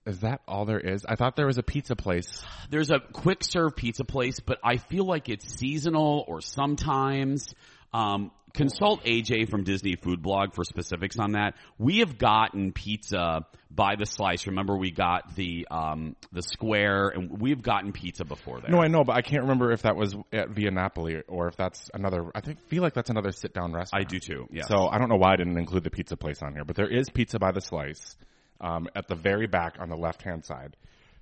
Is 0.06 0.20
that 0.20 0.42
all 0.48 0.66
there 0.66 0.80
is? 0.80 1.04
I 1.06 1.16
thought 1.16 1.36
there 1.36 1.48
was 1.48 1.58
a 1.58 1.64
pizza 1.64 1.96
place. 1.96 2.44
There's 2.70 2.92
a 2.92 3.00
quick 3.00 3.44
serve 3.44 3.76
pizza 3.76 4.04
place, 4.04 4.40
but 4.40 4.60
I 4.64 4.78
feel 4.78 5.06
like 5.06 5.30
it's 5.30 5.58
seasonal 5.58 6.24
or 6.28 6.42
sometimes. 6.42 7.54
Um, 7.94 8.32
consult 8.54 9.04
AJ 9.04 9.50
from 9.50 9.64
Disney 9.64 9.96
Food 9.96 10.22
Blog 10.22 10.54
for 10.54 10.64
specifics 10.64 11.18
on 11.20 11.34
that. 11.34 11.56
We 11.78 12.00
have 12.00 12.18
gotten 12.18 12.72
pizza 12.72 13.46
by 13.72 13.96
the 13.96 14.06
slice. 14.06 14.48
Remember, 14.48 14.76
we 14.78 14.92
got 14.92 15.36
the 15.36 15.68
um, 15.70 16.16
the 16.32 16.42
square, 16.42 17.10
and 17.10 17.42
we've 17.42 17.62
gotten 17.62 17.92
pizza 17.92 18.26
before 18.26 18.62
there. 18.62 18.70
No, 18.70 18.80
I 18.80 18.88
know, 18.88 19.04
but 19.04 19.16
I 19.16 19.22
can't 19.22 19.44
remember 19.44 19.72
if 19.72 19.84
that 19.84 19.96
was 19.96 20.16
at 20.32 20.50
Via 20.50 20.72
Napoli 20.72 21.22
or 21.28 21.48
if 21.48 21.56
that's 21.56 21.90
another. 21.94 22.32
I 22.34 22.42
think 22.42 22.62
feel 22.68 22.84
like 22.84 22.94
that's 22.94 23.10
another 23.10 23.32
sit 23.32 23.54
down 23.54 23.74
restaurant. 23.74 24.06
I 24.06 24.08
do 24.08 24.20
too. 24.20 24.48
Yeah. 24.52 24.64
So 24.68 24.88
I 24.88 24.98
don't 24.98 25.10
know 25.10 25.18
why 25.18 25.34
I 25.34 25.36
didn't 25.36 25.58
include 25.58 25.84
the 25.84 25.92
pizza 25.92 26.18
place 26.18 26.42
on 26.42 26.54
here, 26.54 26.64
but 26.64 26.76
there 26.76 26.90
is 26.90 27.10
pizza 27.10 27.40
by 27.40 27.52
the 27.52 27.62
slice 27.62 28.16
um, 28.62 28.88
at 28.96 29.08
the 29.08 29.16
very 29.16 29.48
back 29.48 29.78
on 29.80 29.90
the 29.90 29.96
left 29.96 30.22
hand 30.22 30.46
side. 30.46 30.76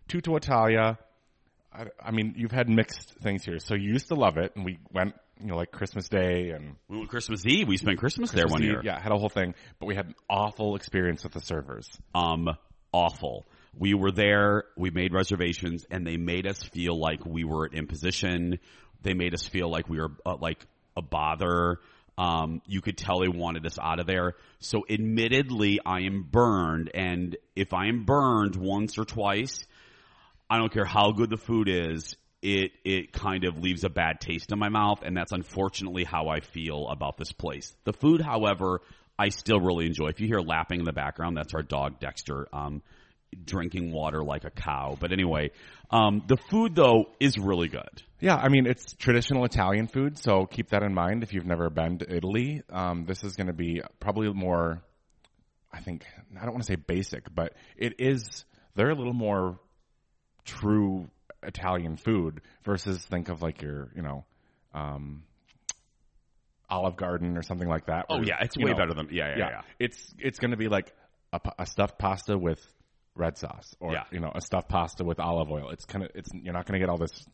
Tutto 0.07 0.35
Italia. 0.35 0.97
I, 1.73 1.85
I 2.03 2.11
mean, 2.11 2.35
you've 2.37 2.51
had 2.51 2.69
mixed 2.69 3.15
things 3.21 3.43
here. 3.43 3.59
So 3.59 3.75
you 3.75 3.91
used 3.91 4.09
to 4.09 4.15
love 4.15 4.37
it, 4.37 4.55
and 4.55 4.63
we 4.65 4.79
went, 4.91 5.15
you 5.39 5.47
know, 5.47 5.55
like 5.55 5.71
Christmas 5.71 6.07
Day 6.07 6.51
and 6.51 6.75
we 6.87 6.97
went 6.97 7.09
Christmas 7.09 7.45
Eve. 7.45 7.67
We 7.67 7.77
spent 7.77 7.97
Christmas, 7.97 8.31
there 8.31 8.45
one 8.45 8.59
Christmas 8.59 8.67
year. 8.67 8.81
Yeah, 8.83 9.01
had 9.01 9.11
a 9.11 9.17
whole 9.17 9.29
thing, 9.29 9.55
but 9.79 9.87
we 9.87 9.95
had 9.95 10.07
an 10.07 10.15
awful 10.29 10.75
experience 10.75 11.23
with 11.23 11.33
the 11.33 11.41
servers. 11.41 11.89
um, 12.13 12.49
awful. 12.91 13.45
We 13.75 13.95
were 13.95 14.11
there, 14.11 14.65
we 14.77 14.91
made 14.91 15.13
reservations, 15.13 15.85
and 15.89 16.05
they 16.05 16.17
made 16.17 16.45
us 16.45 16.61
feel 16.61 16.97
like 16.97 17.25
we 17.25 17.43
were 17.43 17.65
at 17.65 17.73
imposition. 17.73 18.59
They 19.01 19.15
made 19.15 19.33
us 19.33 19.47
feel 19.47 19.69
like 19.69 19.89
we 19.89 19.97
were 19.99 20.11
uh, 20.25 20.35
like 20.39 20.63
a 20.95 21.01
bother. 21.01 21.79
Um, 22.17 22.61
you 22.67 22.81
could 22.81 22.97
tell 22.97 23.19
they 23.19 23.27
wanted 23.27 23.65
us 23.65 23.79
out 23.79 23.99
of 23.99 24.05
there. 24.05 24.35
So 24.59 24.83
admittedly, 24.89 25.79
I 25.85 26.01
am 26.01 26.27
burned, 26.29 26.91
and 26.93 27.35
if 27.55 27.73
I 27.73 27.87
am 27.87 28.05
burned 28.05 28.55
once 28.55 28.97
or 28.97 29.05
twice, 29.05 29.65
I 30.49 30.57
don't 30.57 30.71
care 30.71 30.85
how 30.85 31.11
good 31.11 31.29
the 31.29 31.37
food 31.37 31.67
is. 31.69 32.15
It 32.41 32.71
it 32.83 33.13
kind 33.13 33.45
of 33.45 33.57
leaves 33.57 33.83
a 33.83 33.89
bad 33.89 34.19
taste 34.19 34.51
in 34.51 34.59
my 34.59 34.69
mouth, 34.69 35.01
and 35.01 35.15
that's 35.15 35.31
unfortunately 35.31 36.03
how 36.03 36.27
I 36.27 36.41
feel 36.41 36.87
about 36.89 37.17
this 37.17 37.31
place. 37.31 37.73
The 37.85 37.93
food, 37.93 38.21
however, 38.21 38.81
I 39.17 39.29
still 39.29 39.59
really 39.59 39.85
enjoy. 39.85 40.07
If 40.07 40.19
you 40.19 40.27
hear 40.27 40.39
lapping 40.39 40.79
in 40.79 40.85
the 40.85 40.93
background, 40.93 41.37
that's 41.37 41.53
our 41.53 41.63
dog 41.63 41.99
Dexter, 41.99 42.47
um, 42.51 42.81
drinking 43.35 43.91
water 43.91 44.23
like 44.23 44.43
a 44.43 44.49
cow. 44.49 44.97
But 44.99 45.11
anyway, 45.11 45.51
um, 45.89 46.23
the 46.27 46.37
food 46.49 46.75
though 46.75 47.05
is 47.19 47.37
really 47.37 47.67
good. 47.67 48.03
Yeah, 48.19 48.35
I 48.35 48.49
mean 48.49 48.65
it's 48.65 48.93
traditional 48.93 49.45
Italian 49.45 49.87
food, 49.87 50.17
so 50.17 50.45
keep 50.45 50.69
that 50.69 50.83
in 50.83 50.93
mind 50.93 51.23
if 51.23 51.33
you've 51.33 51.45
never 51.45 51.69
been 51.69 51.99
to 51.99 52.15
Italy. 52.15 52.61
Um, 52.69 53.05
this 53.05 53.23
is 53.23 53.35
going 53.35 53.47
to 53.47 53.53
be 53.53 53.81
probably 53.99 54.31
more. 54.31 54.81
I 55.71 55.81
think 55.81 56.05
I 56.39 56.43
don't 56.43 56.53
want 56.53 56.63
to 56.63 56.71
say 56.71 56.75
basic, 56.75 57.33
but 57.33 57.53
it 57.77 57.95
is. 57.99 58.45
They're 58.75 58.89
a 58.89 58.95
little 58.95 59.13
more 59.13 59.59
true 60.45 61.09
Italian 61.41 61.97
food 61.97 62.41
versus 62.63 63.03
think 63.03 63.29
of 63.29 63.41
like 63.41 63.61
your 63.61 63.89
you 63.95 64.01
know. 64.01 64.25
Um, 64.73 65.23
Olive 66.69 66.95
Garden 66.95 67.37
or 67.37 67.43
something 67.43 67.67
like 67.67 67.85
that. 67.85 68.07
Oh 68.09 68.23
yeah, 68.23 68.37
it's 68.41 68.57
way 68.57 68.71
know, 68.71 68.77
better 68.77 68.93
than 68.95 69.09
yeah 69.11 69.35
yeah 69.37 69.49
yeah. 69.49 69.61
It's 69.79 70.13
it's 70.17 70.39
going 70.39 70.51
to 70.51 70.57
be 70.57 70.69
like 70.69 70.91
a, 71.31 71.39
a 71.59 71.65
stuffed 71.65 71.99
pasta 71.99 72.37
with 72.37 72.59
red 73.15 73.37
sauce, 73.37 73.75
or 73.79 73.93
Yeah. 73.93 74.03
you 74.11 74.19
know, 74.19 74.31
a 74.33 74.41
stuffed 74.41 74.69
pasta 74.69 75.03
with 75.03 75.19
olive 75.19 75.49
oil. 75.51 75.69
It's 75.69 75.85
kind 75.85 76.03
of 76.05 76.11
it's 76.15 76.29
you're 76.33 76.53
not 76.53 76.65
going 76.65 76.79
to 76.79 76.85
get 76.85 76.89
all 76.89 76.97
this 76.97 77.25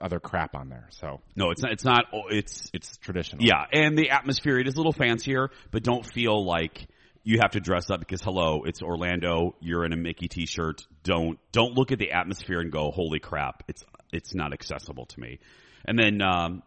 other 0.00 0.20
crap 0.20 0.54
on 0.54 0.68
there. 0.68 0.88
So 0.90 1.20
No, 1.36 1.50
it's 1.50 1.62
not. 1.62 1.72
It's 1.72 1.84
not. 1.84 2.06
oh, 2.12 2.28
It's 2.30 2.70
it's 2.72 2.96
traditional. 2.98 3.44
Yeah, 3.44 3.64
and 3.72 3.96
the 3.96 4.10
atmosphere 4.10 4.58
it 4.58 4.66
is 4.68 4.74
a 4.74 4.76
little 4.78 4.92
fancier, 4.92 5.50
but 5.70 5.82
don't 5.82 6.04
feel 6.04 6.44
like 6.44 6.88
you 7.24 7.38
have 7.40 7.50
to 7.52 7.60
dress 7.60 7.90
up 7.90 8.00
because 8.00 8.22
hello, 8.22 8.62
it's 8.64 8.80
Orlando. 8.82 9.54
You're 9.60 9.84
in 9.84 9.92
a 9.92 9.96
Mickey 9.96 10.28
t-shirt. 10.28 10.82
Don't 11.02 11.38
don't 11.52 11.74
look 11.74 11.92
at 11.92 11.98
the 11.98 12.12
atmosphere 12.12 12.60
and 12.60 12.70
go, 12.72 12.90
holy 12.90 13.18
crap! 13.18 13.64
It's 13.68 13.84
it's 14.12 14.34
not 14.34 14.52
accessible 14.52 15.06
to 15.06 15.20
me. 15.20 15.38
And 15.84 15.98
then 15.98 16.22
um, 16.22 16.62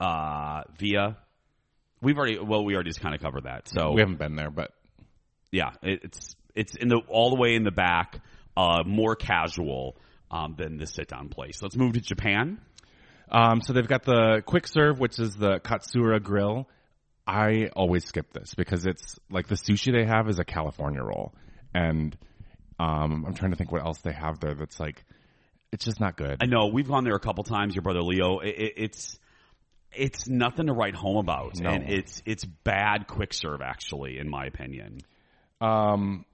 uh, 0.00 0.62
Via, 0.78 1.16
we've 2.02 2.16
already 2.18 2.38
well, 2.38 2.64
we 2.64 2.74
already 2.74 2.90
just 2.90 3.00
kind 3.00 3.14
of 3.14 3.20
covered 3.20 3.44
that. 3.44 3.68
So 3.68 3.92
we 3.92 4.00
haven't 4.00 4.18
been 4.18 4.36
there, 4.36 4.50
but 4.50 4.72
yeah, 5.50 5.70
it, 5.82 6.00
it's 6.04 6.34
it's 6.54 6.76
in 6.76 6.88
the 6.88 7.00
all 7.08 7.30
the 7.30 7.40
way 7.40 7.54
in 7.54 7.64
the 7.64 7.70
back, 7.72 8.20
uh, 8.56 8.82
more 8.86 9.16
casual 9.16 9.96
um, 10.30 10.54
than 10.56 10.76
the 10.78 10.86
sit 10.86 11.08
down 11.08 11.28
place. 11.28 11.62
Let's 11.62 11.76
move 11.76 11.94
to 11.94 12.00
Japan. 12.00 12.58
um, 13.30 13.60
so 13.60 13.72
they've 13.72 13.88
got 13.88 14.04
the 14.04 14.42
quick 14.46 14.66
serve, 14.66 14.98
which 14.98 15.18
is 15.18 15.34
the 15.34 15.58
Katsura 15.60 16.22
grill. 16.22 16.68
I 17.26 17.68
always 17.74 18.04
skip 18.04 18.32
this 18.32 18.54
because 18.54 18.84
it's 18.84 19.18
like 19.30 19.46
the 19.48 19.54
sushi 19.54 19.92
they 19.92 20.04
have 20.06 20.28
is 20.28 20.38
a 20.38 20.44
California 20.44 21.02
roll, 21.02 21.34
and 21.72 22.16
um, 22.78 23.24
I'm 23.26 23.34
trying 23.34 23.52
to 23.52 23.56
think 23.56 23.72
what 23.72 23.82
else 23.82 23.98
they 24.02 24.12
have 24.12 24.40
there 24.40 24.54
that's 24.54 24.78
like 24.78 25.04
it's 25.72 25.84
just 25.84 26.00
not 26.00 26.16
good. 26.16 26.36
I 26.40 26.46
know 26.46 26.66
we've 26.72 26.86
gone 26.86 27.04
there 27.04 27.14
a 27.16 27.20
couple 27.20 27.42
times. 27.44 27.74
Your 27.74 27.82
brother 27.82 28.02
Leo, 28.02 28.40
it, 28.40 28.48
it, 28.56 28.72
it's 28.76 29.18
it's 29.92 30.28
nothing 30.28 30.66
to 30.66 30.72
write 30.72 30.94
home 30.94 31.16
about, 31.16 31.52
No. 31.58 31.70
and 31.70 31.88
it's 31.88 32.22
it's 32.26 32.44
bad 32.44 33.06
quick 33.06 33.32
serve 33.32 33.60
actually, 33.62 34.18
in 34.18 34.28
my 34.28 34.44
opinion. 34.46 34.98
Um, 35.60 36.24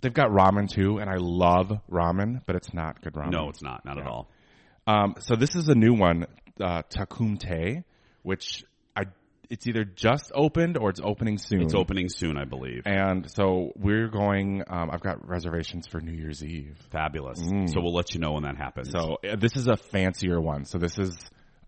they've 0.00 0.12
got 0.12 0.28
ramen 0.28 0.68
too, 0.68 0.98
and 0.98 1.08
I 1.08 1.16
love 1.18 1.72
ramen, 1.90 2.40
but 2.46 2.56
it's 2.56 2.72
not 2.72 3.02
good 3.02 3.14
ramen. 3.14 3.32
No, 3.32 3.48
it's 3.48 3.62
not, 3.62 3.84
not 3.84 3.98
at 3.98 4.06
all. 4.06 4.28
Um, 4.86 5.14
so 5.18 5.34
this 5.36 5.56
is 5.56 5.68
a 5.68 5.74
new 5.74 5.94
one, 5.94 6.26
uh, 6.60 6.82
Takumi-Tei, 6.90 7.82
which 8.22 8.64
I 8.94 9.04
it's 9.50 9.66
either 9.66 9.84
just 9.84 10.32
opened 10.34 10.76
or 10.76 10.90
it's 10.90 11.00
opening 11.02 11.38
soon. 11.38 11.62
It's 11.62 11.74
opening 11.74 12.08
soon, 12.08 12.36
I 12.36 12.44
believe. 12.44 12.82
And 12.84 13.30
so 13.30 13.72
we're 13.76 14.08
going. 14.08 14.62
Um, 14.68 14.90
I've 14.92 15.00
got 15.00 15.26
reservations 15.28 15.86
for 15.86 16.00
New 16.00 16.12
Year's 16.12 16.44
Eve. 16.44 16.76
Fabulous. 16.90 17.38
So 17.38 17.80
we'll 17.80 17.94
let 17.94 18.14
you 18.14 18.20
know 18.20 18.32
when 18.32 18.42
that 18.44 18.56
happens. 18.56 18.90
So 18.90 19.18
uh, 19.28 19.36
this 19.36 19.56
is 19.56 19.68
a 19.68 19.76
fancier 19.76 20.40
one. 20.40 20.64
So 20.64 20.78
this 20.78 20.98
is 20.98 21.16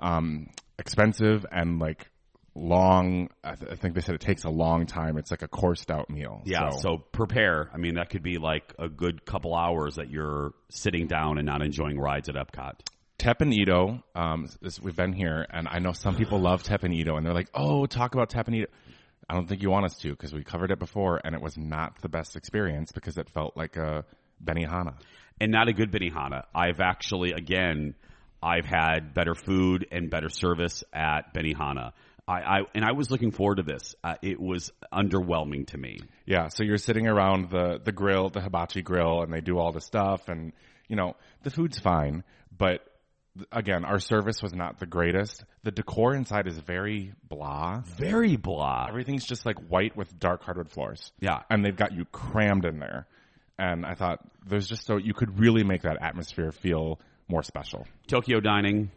um, 0.00 0.49
expensive 0.78 1.44
and 1.50 1.78
like 1.78 2.11
long. 2.60 3.28
I, 3.42 3.54
th- 3.54 3.70
I 3.70 3.74
think 3.76 3.94
they 3.94 4.00
said 4.00 4.14
it 4.14 4.20
takes 4.20 4.44
a 4.44 4.50
long 4.50 4.86
time. 4.86 5.16
It's 5.18 5.30
like 5.30 5.42
a 5.42 5.48
coursed 5.48 5.90
out 5.90 6.10
meal. 6.10 6.42
yeah, 6.44 6.70
so 6.70 6.98
prepare. 6.98 7.70
I 7.72 7.78
mean, 7.78 7.94
that 7.94 8.10
could 8.10 8.22
be 8.22 8.38
like 8.38 8.74
a 8.78 8.88
good 8.88 9.24
couple 9.24 9.54
hours 9.54 9.96
that 9.96 10.10
you're 10.10 10.52
sitting 10.70 11.06
down 11.06 11.38
and 11.38 11.46
not 11.46 11.62
enjoying 11.62 11.98
rides 11.98 12.28
at 12.28 12.34
Epcot. 12.34 12.74
Teppan 13.18 13.52
Edo, 13.52 14.02
um, 14.14 14.48
this, 14.62 14.78
we've 14.80 14.94
been 14.94 15.12
here, 15.12 15.44
and 15.50 15.66
I 15.68 15.80
know 15.80 15.92
some 15.92 16.14
people 16.14 16.38
love 16.40 16.62
Teppan 16.62 16.94
Edo, 16.94 17.16
and 17.16 17.26
they're 17.26 17.34
like, 17.34 17.50
"Oh, 17.52 17.84
talk 17.86 18.14
about 18.14 18.30
Teppan 18.30 18.54
Edo." 18.54 18.66
I 19.28 19.34
don't 19.34 19.46
think 19.48 19.60
you 19.60 19.70
want 19.70 19.84
us 19.86 19.96
to 19.98 20.10
because 20.10 20.32
we 20.32 20.42
covered 20.44 20.70
it 20.70 20.78
before, 20.78 21.20
and 21.24 21.34
it 21.34 21.42
was 21.42 21.58
not 21.58 22.00
the 22.00 22.08
best 22.08 22.36
experience 22.36 22.92
because 22.92 23.18
it 23.18 23.28
felt 23.28 23.56
like 23.56 23.76
a 23.76 24.04
Benihana. 24.42 24.94
and 25.40 25.50
not 25.52 25.68
a 25.68 25.72
good 25.72 25.90
Benihana. 25.90 26.44
I've 26.54 26.80
actually, 26.80 27.32
again, 27.32 27.94
I've 28.42 28.64
had 28.64 29.14
better 29.14 29.34
food 29.34 29.86
and 29.90 30.10
better 30.10 30.28
service 30.28 30.84
at 30.92 31.34
Benihana. 31.34 31.92
I, 32.28 32.58
I 32.58 32.61
and 32.75 32.85
I 32.85 32.92
was 32.92 33.11
looking 33.11 33.30
forward 33.30 33.56
to 33.56 33.62
this. 33.62 33.94
Uh, 34.04 34.16
it 34.20 34.38
was 34.38 34.70
underwhelming 34.92 35.66
to 35.68 35.78
me. 35.78 36.00
Yeah, 36.26 36.49
so 36.49 36.62
you're 36.62 36.76
sitting 36.76 37.08
around 37.08 37.50
the 37.50 37.80
the 37.82 37.92
grill, 37.92 38.28
the 38.28 38.40
hibachi 38.40 38.82
grill, 38.82 39.23
and 39.23 39.32
they 39.32 39.40
do 39.40 39.58
all 39.58 39.73
the 39.73 39.80
stuff, 39.80 40.28
and 40.28 40.52
you 40.88 40.97
know 40.97 41.16
the 41.42 41.50
food's 41.50 41.78
fine, 41.78 42.23
but 42.56 42.85
again, 43.52 43.85
our 43.85 43.99
service 43.99 44.42
was 44.42 44.54
not 44.54 44.78
the 44.78 44.87
greatest. 44.87 45.44
The 45.62 45.70
decor 45.70 46.14
inside 46.14 46.47
is 46.47 46.58
very 46.58 47.12
blah. 47.28 47.82
Very 47.97 48.37
blah. 48.37 48.87
Everything's 48.88 49.25
just 49.25 49.47
like 49.47 49.56
white 49.68 49.97
with 49.97 50.18
dark 50.18 50.42
hardwood 50.42 50.70
floors. 50.70 51.12
Yeah. 51.20 51.42
and 51.50 51.64
they've 51.64 51.76
got 51.76 51.92
you 51.92 52.04
crammed 52.06 52.64
in 52.64 52.78
there. 52.78 53.06
And 53.58 53.85
I 53.85 53.94
thought 53.94 54.20
there's 54.47 54.68
just 54.68 54.87
so 54.87 54.97
you 54.97 55.14
could 55.14 55.38
really 55.38 55.64
make 55.64 55.82
that 55.82 55.99
atmosphere 56.00 56.52
feel 56.52 57.00
more 57.28 57.42
special. 57.42 57.87
Tokyo 58.06 58.40
dining. 58.40 58.90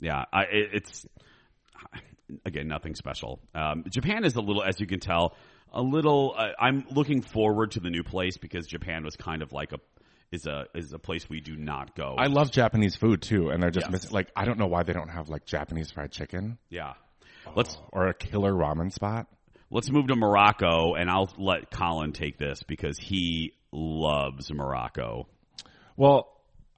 Yeah, 0.00 0.24
I, 0.32 0.42
it, 0.42 0.68
it's 0.74 1.06
again 2.44 2.68
nothing 2.68 2.94
special. 2.94 3.40
Um, 3.54 3.84
Japan 3.90 4.24
is 4.24 4.34
a 4.36 4.40
little, 4.40 4.62
as 4.62 4.80
you 4.80 4.86
can 4.86 5.00
tell, 5.00 5.34
a 5.72 5.82
little. 5.82 6.34
Uh, 6.36 6.48
I'm 6.58 6.84
looking 6.90 7.22
forward 7.22 7.72
to 7.72 7.80
the 7.80 7.90
new 7.90 8.02
place 8.02 8.36
because 8.36 8.66
Japan 8.66 9.04
was 9.04 9.16
kind 9.16 9.42
of 9.42 9.52
like 9.52 9.72
a 9.72 9.78
is 10.32 10.46
a 10.46 10.64
is 10.74 10.92
a 10.92 10.98
place 10.98 11.28
we 11.28 11.40
do 11.40 11.56
not 11.56 11.94
go. 11.94 12.14
I 12.18 12.26
love 12.26 12.50
Japanese 12.50 12.96
food 12.96 13.22
too, 13.22 13.50
and 13.50 13.62
they're 13.62 13.70
just 13.70 13.86
Yes. 13.86 13.92
missing. 13.92 14.10
Like 14.12 14.28
I 14.34 14.44
don't 14.44 14.58
know 14.58 14.66
why 14.66 14.82
they 14.82 14.92
don't 14.92 15.08
have 15.10 15.28
like 15.28 15.46
Japanese 15.46 15.90
fried 15.90 16.10
chicken 16.12 16.58
yeah. 16.68 16.94
Let's 17.54 17.76
or 17.92 18.08
a 18.08 18.14
killer 18.14 18.52
ramen 18.52 18.92
spot. 18.92 19.28
let's 19.70 19.88
move 19.90 20.08
to 20.08 20.16
Morocco, 20.16 20.94
and 20.94 21.08
I'll 21.08 21.32
let 21.38 21.70
Colin 21.70 22.12
take 22.12 22.38
this 22.38 22.62
because 22.64 22.98
he 22.98 23.52
loves 23.72 24.52
Morocco. 24.52 25.28
Well, 25.96 26.28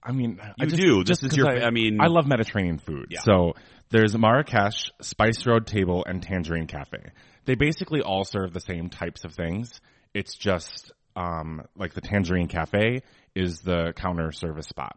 I 0.08 0.12
mean, 0.12 0.40
I 0.60 0.64
just, 0.64 0.80
do. 0.80 1.04
This 1.04 1.20
just 1.20 1.22
is 1.24 1.28
'cause 1.30 1.36
your- 1.36 1.62
I, 1.62 1.66
I 1.66 1.70
mean- 1.70 2.00
I 2.00 2.06
love 2.06 2.26
Mediterranean 2.26 2.78
food. 2.78 3.08
Yeah. 3.10 3.20
So 3.20 3.54
there's 3.90 4.16
Marrakesh, 4.16 4.90
Spice 5.02 5.46
Road 5.46 5.66
Table, 5.66 6.04
and 6.06 6.22
Tangerine 6.22 6.66
Cafe. 6.66 6.98
They 7.44 7.54
basically 7.54 8.00
all 8.02 8.24
serve 8.24 8.52
the 8.52 8.60
same 8.60 8.88
types 8.88 9.24
of 9.24 9.34
things. 9.34 9.80
It's 10.14 10.34
just 10.36 10.92
um, 11.16 11.62
like 11.76 11.94
the 11.94 12.00
Tangerine 12.00 12.48
Cafe 12.48 13.02
is 13.34 13.60
the 13.60 13.92
counter 13.96 14.32
service 14.32 14.66
spot, 14.66 14.96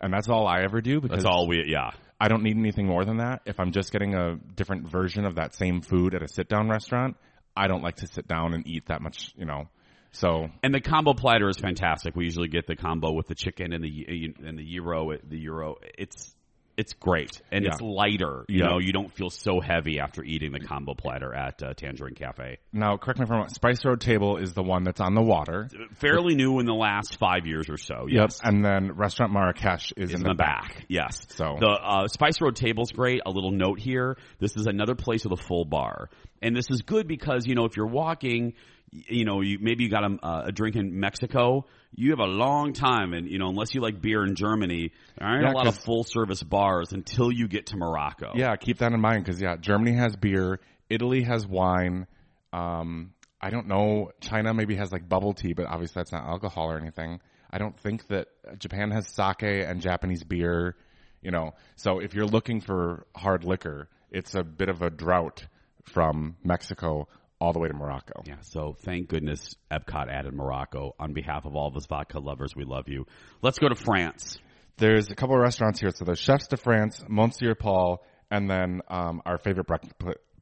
and 0.00 0.12
that's 0.12 0.28
all 0.28 0.46
I 0.46 0.62
ever 0.62 0.80
do 0.80 1.00
because 1.00 1.22
That's 1.22 1.26
all 1.26 1.46
we. 1.48 1.64
Yeah. 1.66 1.90
I 2.20 2.28
don't 2.28 2.42
need 2.44 2.56
anything 2.56 2.86
more 2.86 3.04
than 3.04 3.16
that. 3.18 3.42
If 3.46 3.58
I'm 3.58 3.72
just 3.72 3.90
getting 3.90 4.14
a 4.14 4.36
different 4.54 4.88
version 4.88 5.24
of 5.24 5.34
that 5.36 5.54
same 5.54 5.80
food 5.80 6.14
at 6.14 6.22
a 6.22 6.28
sit 6.28 6.48
down 6.48 6.68
restaurant, 6.68 7.16
I 7.56 7.66
don't 7.66 7.82
like 7.82 7.96
to 7.96 8.06
sit 8.06 8.28
down 8.28 8.54
and 8.54 8.64
eat 8.66 8.86
that 8.86 9.02
much. 9.02 9.32
You 9.36 9.44
know, 9.44 9.68
so 10.12 10.48
And 10.62 10.74
the 10.74 10.80
combo 10.80 11.14
platter 11.14 11.48
is 11.48 11.58
fantastic. 11.58 12.14
We 12.14 12.24
usually 12.24 12.48
get 12.48 12.66
the 12.66 12.76
combo 12.76 13.12
with 13.12 13.26
the 13.26 13.34
chicken 13.34 13.72
and 13.72 13.82
the 13.82 14.34
and 14.44 14.58
the 14.58 14.64
euro. 14.64 15.16
The 15.28 15.38
euro, 15.38 15.76
it's 15.98 16.34
it's 16.74 16.94
great 16.94 17.38
and 17.50 17.66
it's 17.66 17.82
lighter. 17.82 18.46
You 18.48 18.60
Yeah. 18.60 18.70
know, 18.70 18.78
you 18.78 18.94
don't 18.94 19.12
feel 19.12 19.28
so 19.28 19.60
heavy 19.60 20.00
after 20.00 20.24
eating 20.24 20.52
the 20.52 20.58
combo 20.60 20.94
platter 20.94 21.34
at 21.34 21.62
uh, 21.62 21.74
Tangerine 21.74 22.14
Cafe. 22.14 22.56
now 22.72 22.96
correct 22.96 23.20
me 23.20 23.24
if 23.24 23.30
I'm 23.30 23.36
wrong. 23.40 23.48
Spice 23.50 23.84
Road 23.84 24.00
Table 24.00 24.38
is 24.38 24.54
the 24.54 24.62
one 24.62 24.82
that's 24.82 25.00
on 25.00 25.14
the 25.14 25.20
water. 25.20 25.68
Fairly 25.96 26.34
new 26.34 26.60
in 26.60 26.66
the 26.66 26.72
last 26.72 27.18
five 27.18 27.46
years 27.46 27.68
or 27.68 27.76
so. 27.76 28.06
Yes. 28.08 28.40
Yep. 28.42 28.52
And 28.54 28.64
then 28.64 28.92
Restaurant 28.92 29.34
Marrakesh 29.34 29.92
is, 29.98 30.10
is 30.10 30.14
in 30.14 30.22
the 30.26 30.32
back. 30.34 30.86
Yes. 30.88 31.26
So- 31.28 31.58
the 31.60 31.68
uh, 31.68 32.08
Spice 32.08 32.40
Road 32.40 32.56
table's 32.56 32.90
great. 32.90 33.20
A 33.26 33.30
little 33.30 33.52
note 33.52 33.78
here: 33.78 34.16
this 34.38 34.56
is 34.56 34.66
another 34.66 34.94
place 34.94 35.24
with 35.24 35.38
a 35.38 35.42
full 35.42 35.66
bar, 35.66 36.08
and 36.40 36.56
this 36.56 36.70
is 36.70 36.80
good 36.80 37.06
because 37.06 37.46
you 37.46 37.54
know 37.54 37.66
if 37.66 37.76
you're 37.76 37.86
walking, 37.86 38.54
you 38.92 39.24
know, 39.24 39.40
you 39.40 39.58
maybe 39.60 39.84
you 39.84 39.90
got 39.90 40.04
a, 40.04 40.18
uh, 40.22 40.42
a 40.46 40.52
drink 40.52 40.76
in 40.76 41.00
Mexico, 41.00 41.64
you 41.94 42.10
have 42.10 42.18
a 42.18 42.26
long 42.26 42.74
time, 42.74 43.14
and 43.14 43.28
you 43.28 43.38
know 43.38 43.48
unless 43.48 43.74
you 43.74 43.80
like 43.80 44.00
beer 44.00 44.24
in 44.24 44.34
Germany, 44.34 44.92
there 45.18 45.26
aren't 45.26 45.42
Yeah, 45.42 45.52
a 45.52 45.54
lot 45.54 45.66
of 45.66 45.76
full 45.78 46.04
service 46.04 46.42
bars 46.42 46.92
until 46.92 47.32
you 47.32 47.48
get 47.48 47.66
to 47.66 47.76
Morocco. 47.76 48.32
Yeah, 48.34 48.54
keep 48.56 48.78
that 48.78 48.92
in 48.92 49.00
mind 49.00 49.24
because 49.24 49.40
yeah, 49.40 49.56
Germany 49.56 49.92
has 49.96 50.14
beer, 50.16 50.60
Italy 50.90 51.22
has 51.22 51.46
wine. 51.46 52.06
Um, 52.52 53.14
I 53.40 53.50
don't 53.50 53.66
know. 53.66 54.10
China 54.20 54.52
maybe 54.52 54.76
has 54.76 54.92
like 54.92 55.08
bubble 55.08 55.32
tea, 55.32 55.54
but 55.54 55.66
obviously 55.66 56.00
that's 56.00 56.12
not 56.12 56.24
alcohol 56.24 56.70
or 56.70 56.78
anything. 56.78 57.20
I 57.50 57.58
don't 57.58 57.78
think 57.78 58.06
that 58.08 58.28
Japan 58.58 58.90
has 58.90 59.08
sake 59.08 59.42
and 59.42 59.80
Japanese 59.80 60.22
beer. 60.22 60.76
You 61.22 61.30
know, 61.30 61.52
so 61.76 61.98
if 62.00 62.14
you're 62.14 62.26
looking 62.26 62.60
for 62.60 63.06
hard 63.16 63.44
liquor, 63.44 63.88
it's 64.10 64.34
a 64.34 64.42
bit 64.42 64.68
of 64.68 64.82
a 64.82 64.90
drought 64.90 65.46
from 65.84 66.36
Mexico 66.44 67.08
all 67.42 67.52
the 67.52 67.58
way 67.58 67.66
to 67.66 67.74
Morocco. 67.74 68.22
Yeah, 68.24 68.36
so 68.42 68.76
thank 68.84 69.08
goodness 69.08 69.56
Epcot 69.68 70.08
added 70.08 70.32
Morocco. 70.32 70.94
On 71.00 71.12
behalf 71.12 71.44
of 71.44 71.56
all 71.56 71.66
of 71.66 71.76
us 71.76 71.86
vodka 71.86 72.20
lovers, 72.20 72.54
we 72.54 72.64
love 72.64 72.88
you. 72.88 73.04
Let's 73.42 73.58
go 73.58 73.68
to 73.68 73.74
France. 73.74 74.38
There's 74.76 75.10
a 75.10 75.16
couple 75.16 75.34
of 75.34 75.42
restaurants 75.42 75.80
here. 75.80 75.90
So 75.90 76.04
there's 76.04 76.20
Chefs 76.20 76.46
de 76.46 76.56
France, 76.56 77.02
Monsieur 77.08 77.56
Paul, 77.56 78.04
and 78.30 78.48
then 78.48 78.80
um, 78.88 79.22
our 79.26 79.38
favorite 79.38 79.66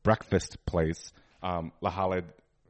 breakfast 0.02 0.58
place, 0.66 1.12
um, 1.42 1.72
La 1.80 1.90
Haled. 1.90 2.24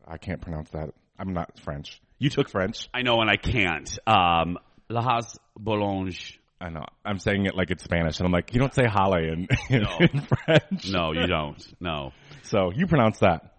I 0.07 0.17
can't 0.17 0.41
pronounce 0.41 0.71
that. 0.71 0.91
I'm 1.19 1.33
not 1.33 1.59
French. 1.61 2.01
You 2.19 2.31
took 2.31 2.49
French. 2.49 2.89
I 2.95 3.03
know, 3.03 3.21
and 3.21 3.29
I 3.31 3.37
can't. 3.37 3.99
Um, 4.07 4.59
La 4.89 5.03
Haze 5.03 5.39
Boulange. 5.59 6.39
I 6.61 6.69
know. 6.69 6.85
I'm 7.05 7.19
saying 7.19 7.47
it 7.47 7.57
like 7.57 7.71
it's 7.71 7.83
Spanish, 7.83 8.19
and 8.19 8.27
I'm 8.27 8.33
like, 8.33 8.53
you 8.55 8.61
don't 8.61 8.75
say 8.75 8.85
Hale 8.87 9.15
in, 9.15 9.49
in, 9.71 9.83
No. 9.83 9.97
in 9.99 10.21
French. 10.21 10.89
No, 10.91 11.13
you 11.13 11.27
don't. 11.27 11.63
No. 11.81 12.13
So 12.43 12.71
you 12.75 12.87
pronounce 12.87 13.19
that. 13.21 13.50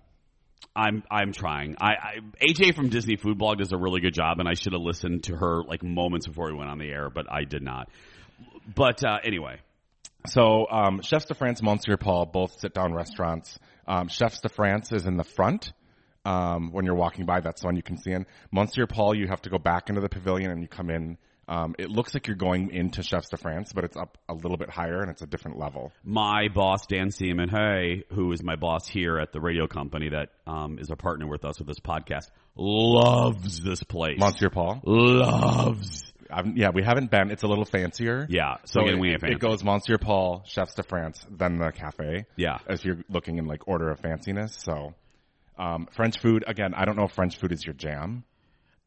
I'm 0.76 1.04
I'm 1.12 1.34
trying. 1.34 1.76
I, 1.82 1.92
I 1.92 2.20
AJ 2.42 2.76
from 2.76 2.90
Disney 2.90 3.18
Food 3.18 3.38
Blog 3.38 3.58
does 3.58 3.72
a 3.74 3.78
really 3.78 4.00
good 4.00 4.14
job, 4.14 4.40
and 4.40 4.48
I 4.48 4.54
should 4.54 4.74
have 4.74 4.82
listened 4.82 5.26
to 5.26 5.36
her 5.36 5.64
like 5.64 5.84
moments 5.84 6.28
before 6.28 6.48
we 6.48 6.58
went 6.58 6.70
on 6.70 6.78
the 6.80 6.90
air, 6.90 7.10
but 7.10 7.26
I 7.32 7.44
did 7.44 7.62
not. 7.62 7.90
But 8.74 9.04
uh, 9.04 9.18
anyway, 9.24 9.60
So 10.28 10.68
um, 10.70 11.02
Chefs 11.02 11.26
de 11.26 11.34
France, 11.34 11.62
Monsieur 11.64 11.98
Paul, 11.98 12.28
both 12.28 12.60
sit-down 12.60 12.94
restaurants. 12.94 13.58
Um, 13.88 14.08
Chefs 14.08 14.40
de 14.42 14.50
France 14.50 14.92
is 14.92 15.06
in 15.06 15.18
the 15.18 15.24
front. 15.24 15.74
Um, 16.24 16.72
when 16.72 16.86
you're 16.86 16.96
walking 16.96 17.26
by, 17.26 17.40
that's 17.40 17.62
the 17.62 17.68
one 17.68 17.76
you 17.76 17.82
can 17.82 17.98
see 17.98 18.12
in. 18.12 18.28
Monsieur 18.52 18.86
Paul, 18.86 19.16
you 19.16 19.28
have 19.28 19.42
to 19.42 19.50
go 19.50 19.58
back 19.58 19.90
into 19.90 20.02
the 20.02 20.10
pavilion 20.10 20.52
and 20.52 20.62
you 20.62 20.68
come 20.68 20.92
in. 20.92 21.18
Um, 21.52 21.76
it 21.78 21.90
looks 21.90 22.14
like 22.14 22.28
you're 22.28 22.38
going 22.38 22.72
into 22.72 23.04
Chefs 23.04 23.28
de 23.28 23.36
France, 23.36 23.74
but 23.74 23.84
it's 23.84 23.98
up 23.98 24.18
a 24.30 24.34
little 24.34 24.56
bit 24.56 24.70
higher 24.70 25.02
and 25.02 25.12
it's 25.12 25.22
a 25.22 25.28
different 25.28 25.60
level. 25.60 25.92
my 26.02 26.48
boss 26.48 26.88
Dan 26.88 27.12
Seaman, 27.12 27.50
hey, 27.50 28.06
who 28.14 28.32
is 28.32 28.42
my 28.42 28.56
boss 28.56 28.88
here 28.88 29.18
at 29.18 29.34
the 29.34 29.42
radio 29.42 29.68
company 29.68 30.08
that 30.10 30.30
um, 30.48 30.80
is 30.80 30.90
a 30.90 30.96
partner 30.96 31.28
with 31.28 31.44
us 31.44 31.60
with 31.60 31.68
this 31.68 31.82
podcast, 31.82 32.30
loves 32.56 33.62
this 33.62 33.84
place. 33.84 34.18
Monsieur 34.18 34.50
Paul, 34.50 34.80
loves. 34.86 36.14
um, 36.30 36.54
yeah, 36.56 36.70
we 36.74 36.84
haven't 36.84 37.12
been. 37.12 37.32
It's 37.32 37.44
a 37.44 37.48
little 37.48 37.66
fancier. 37.66 38.26
Yeah, 38.30 38.56
so, 38.64 38.80
So 38.80 38.88
again, 38.88 39.04
it, 39.04 39.22
it 39.22 39.40
goes 39.40 39.62
Monsieur 39.62 39.98
Paul, 39.98 40.46
Chefs 40.48 40.76
de 40.76 40.84
France, 40.84 41.20
then 41.30 41.58
the 41.58 41.74
cafe. 41.74 42.28
Yeah. 42.38 42.60
As 42.66 42.86
you're 42.86 43.00
looking 43.10 43.40
in 43.40 43.46
like 43.46 43.68
order 43.68 43.90
of 43.90 44.00
fanciness. 44.00 44.58
So, 44.58 44.94
um, 45.58 45.90
French 45.92 46.18
food, 46.22 46.46
again, 46.48 46.74
I 46.74 46.86
don't 46.86 46.96
know 46.96 47.08
if 47.08 47.12
French 47.12 47.38
food 47.38 47.52
is 47.52 47.66
your 47.66 47.74
jam. 47.74 48.24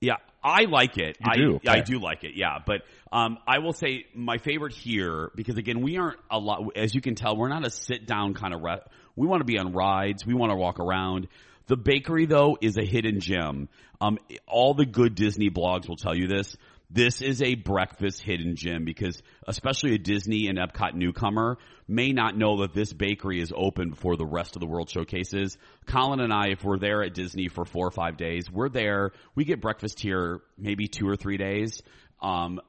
Yeah, 0.01 0.17
I 0.45 0.67
like 0.67 0.99
it. 0.99 1.17
You 1.25 1.31
I 1.33 1.37
do? 1.37 1.61
I 1.67 1.81
do 1.81 1.99
like 1.99 2.23
it. 2.23 2.33
Yeah, 2.35 2.59
but 2.65 2.83
um, 3.11 3.39
I 3.47 3.61
will 3.61 3.73
say 3.73 4.05
my 4.15 4.37
favorite 4.37 4.75
here 4.75 5.31
because 5.35 5.57
again, 5.57 5.81
we 5.81 5.97
aren't 5.97 6.19
a 6.31 6.39
lot. 6.39 6.77
As 6.77 6.95
you 6.95 7.01
can 7.01 7.15
tell, 7.15 7.35
we're 7.35 7.49
not 7.49 7.67
a 7.67 7.71
sit 7.71 8.07
down 8.07 8.35
kind 8.35 8.53
of. 8.53 8.63
Re- 8.63 8.83
we 9.17 9.27
want 9.27 9.41
to 9.41 9.47
be 9.47 9.59
on 9.59 9.73
rides. 9.73 10.27
We 10.27 10.35
want 10.35 10.53
to 10.53 10.57
walk 10.57 10.81
around. 10.81 11.29
The 11.67 11.77
bakery 11.77 12.27
though 12.27 12.59
is 12.61 12.77
a 12.77 12.85
hidden 12.85 13.21
gem. 13.21 13.71
Um, 14.01 14.19
all 14.47 14.75
the 14.75 14.85
good 14.85 15.15
Disney 15.15 15.49
blogs 15.49 15.89
will 15.89 15.97
tell 15.97 16.15
you 16.15 16.27
this. 16.27 16.57
This 16.91 17.23
is 17.23 17.43
a 17.43 17.55
breakfast 17.55 18.23
hidden 18.23 18.57
gem 18.57 18.85
because 18.85 19.23
especially 19.49 19.95
a 19.95 19.99
Disney 19.99 20.49
and 20.49 20.59
Epcot 20.59 20.95
newcomer 20.95 21.59
may 21.89 22.13
not 22.13 22.37
know 22.37 22.59
that 22.59 22.73
this 22.73 22.93
bakery 22.93 23.41
is 23.41 23.53
open 23.55 23.91
before 23.91 24.17
the 24.17 24.27
rest 24.27 24.55
of 24.55 24.61
the 24.61 24.67
world 24.67 24.89
showcases. 24.91 25.57
Colin 25.87 26.21
and 26.21 26.33
I, 26.33 26.49
if 26.49 26.63
we're 26.63 26.79
there 26.79 27.03
at 27.03 27.15
Disney 27.15 27.49
for 27.49 27.65
four 27.65 27.87
or 27.87 27.91
five 27.91 28.17
days, 28.17 28.51
we're 28.51 28.69
there. 28.69 29.13
We 29.35 29.45
get 29.45 29.61
breakfast 29.61 30.01
here 30.01 30.41
maybe 30.57 30.87
two 30.87 31.09
or 31.09 31.17
three 31.17 31.37
days. 31.37 31.83
Um, 32.23 32.61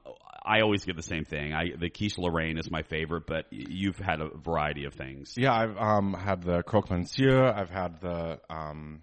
I 0.45 0.61
always 0.61 0.85
get 0.85 0.95
the 0.95 1.03
same 1.03 1.25
thing. 1.25 1.53
I 1.53 1.75
the 1.77 1.89
quiche 1.89 2.17
Lorraine 2.17 2.59
is 2.59 2.69
my 2.69 2.83
favorite, 2.83 3.25
but 3.25 3.47
you've 3.49 3.97
had 3.97 4.21
a 4.21 4.29
variety 4.29 4.85
of 4.85 4.93
things. 4.93 5.33
Yeah, 5.35 5.53
I've 5.53 5.77
um, 5.77 6.13
had 6.13 6.43
the 6.43 6.61
croque 6.61 6.91
monsieur. 6.91 7.47
I've 7.47 7.71
had 7.71 7.99
the 7.99 8.39
um, 8.49 9.01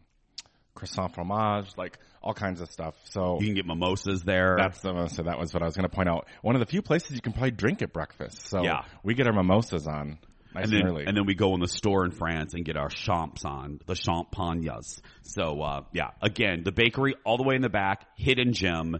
croissant 0.74 1.14
fromage, 1.14 1.70
like 1.76 1.98
all 2.22 2.34
kinds 2.34 2.60
of 2.60 2.70
stuff. 2.70 2.94
So 3.04 3.38
You 3.40 3.46
can 3.46 3.54
get 3.54 3.66
mimosas 3.66 4.22
there. 4.22 4.56
that's 4.58 4.80
the 4.80 5.08
so 5.08 5.22
that 5.24 5.38
was 5.38 5.52
what 5.52 5.62
I 5.62 5.66
was 5.66 5.76
going 5.76 5.88
to 5.88 5.94
point 5.94 6.08
out. 6.08 6.26
One 6.42 6.54
of 6.56 6.60
the 6.60 6.66
few 6.66 6.82
places 6.82 7.12
you 7.12 7.20
can 7.20 7.32
probably 7.32 7.50
drink 7.52 7.82
at 7.82 7.92
breakfast. 7.92 8.46
So 8.48 8.62
Yeah. 8.62 8.82
we 9.02 9.14
get 9.14 9.26
our 9.26 9.32
mimosas 9.32 9.86
on 9.86 10.18
nice 10.54 10.64
and 10.64 10.72
and, 10.74 10.82
then, 10.82 10.86
early. 10.88 11.04
and 11.06 11.16
then 11.16 11.26
we 11.26 11.34
go 11.34 11.54
in 11.54 11.60
the 11.60 11.68
store 11.68 12.04
in 12.04 12.10
France 12.10 12.54
and 12.54 12.64
get 12.64 12.76
our 12.76 12.88
champs 12.88 13.44
on, 13.44 13.80
the 13.86 13.94
champagnes. 13.94 15.00
So, 15.22 15.60
uh, 15.62 15.80
yeah, 15.92 16.10
again, 16.20 16.62
the 16.64 16.72
bakery 16.72 17.14
all 17.24 17.36
the 17.36 17.42
way 17.42 17.54
in 17.56 17.62
the 17.62 17.68
back, 17.70 18.04
hidden 18.16 18.52
gem. 18.52 18.98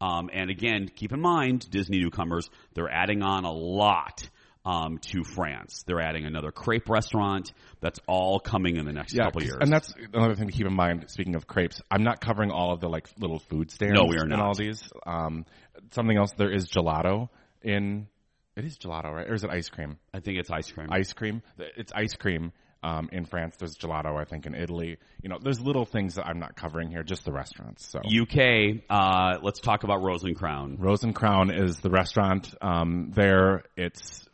Um, 0.00 0.30
and 0.32 0.50
again, 0.50 0.90
keep 0.94 1.12
in 1.12 1.20
mind, 1.20 1.70
Disney 1.70 1.98
newcomers, 2.00 2.50
they're 2.74 2.90
adding 2.90 3.22
on 3.22 3.44
a 3.44 3.52
lot, 3.52 4.28
um, 4.64 4.98
to 4.98 5.24
France. 5.24 5.84
They're 5.86 6.00
adding 6.00 6.24
another 6.24 6.52
crepe 6.52 6.88
restaurant. 6.88 7.52
That's 7.80 7.98
all 8.06 8.40
coming 8.40 8.76
in 8.76 8.86
the 8.86 8.92
next 8.92 9.14
yeah, 9.14 9.24
couple 9.24 9.42
years. 9.42 9.58
and 9.60 9.72
that's 9.72 9.92
another 10.12 10.34
thing 10.34 10.46
to 10.48 10.52
keep 10.52 10.66
in 10.66 10.74
mind. 10.74 11.04
Speaking 11.08 11.34
of 11.34 11.46
crepes, 11.46 11.80
I'm 11.90 12.02
not 12.02 12.20
covering 12.20 12.50
all 12.50 12.72
of 12.72 12.80
the 12.80 12.88
like 12.88 13.08
little 13.18 13.38
food 13.38 13.70
stands. 13.70 13.94
No, 13.94 14.06
we 14.08 14.18
are 14.18 14.24
in 14.24 14.30
not. 14.30 14.40
all 14.40 14.54
these. 14.54 14.82
Um, 15.06 15.44
something 15.90 16.16
else. 16.16 16.32
There 16.36 16.52
is 16.52 16.68
gelato 16.68 17.28
in. 17.62 18.06
It 18.54 18.66
is 18.66 18.76
gelato, 18.78 19.12
right? 19.12 19.28
Or 19.28 19.34
is 19.34 19.44
it 19.44 19.50
ice 19.50 19.68
cream? 19.68 19.96
I 20.12 20.20
think 20.20 20.38
it's 20.38 20.50
ice 20.50 20.70
cream. 20.70 20.88
ice 20.90 21.12
cream. 21.14 21.42
It's 21.58 21.90
ice 21.94 22.12
cream 22.12 22.52
um, 22.82 23.08
in 23.12 23.24
France. 23.24 23.56
There's 23.58 23.76
gelato, 23.76 24.20
I 24.20 24.24
think, 24.24 24.46
in 24.46 24.54
Italy. 24.54 24.98
You 25.22 25.28
know, 25.28 25.38
there's 25.40 25.60
little 25.60 25.84
things 25.84 26.16
that 26.16 26.26
I'm 26.26 26.38
not 26.38 26.56
covering 26.56 26.90
here, 26.90 27.02
just 27.02 27.24
the 27.24 27.32
restaurants. 27.32 27.88
So 27.88 28.00
UK, 28.00 28.82
uh, 28.90 29.38
let's 29.42 29.60
talk 29.60 29.84
about 29.84 30.02
Rose 30.02 30.24
and 30.24 30.36
Crown. 30.36 30.76
Rose 30.78 31.02
and 31.02 31.14
Crown 31.14 31.50
is 31.50 31.78
the 31.78 31.90
restaurant 31.90 32.54
um, 32.60 33.12
there. 33.14 33.64
It's 33.76 34.26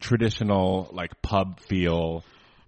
traditional, 0.00 0.88
like 0.92 1.20
pub 1.22 1.60
feel. 1.60 2.24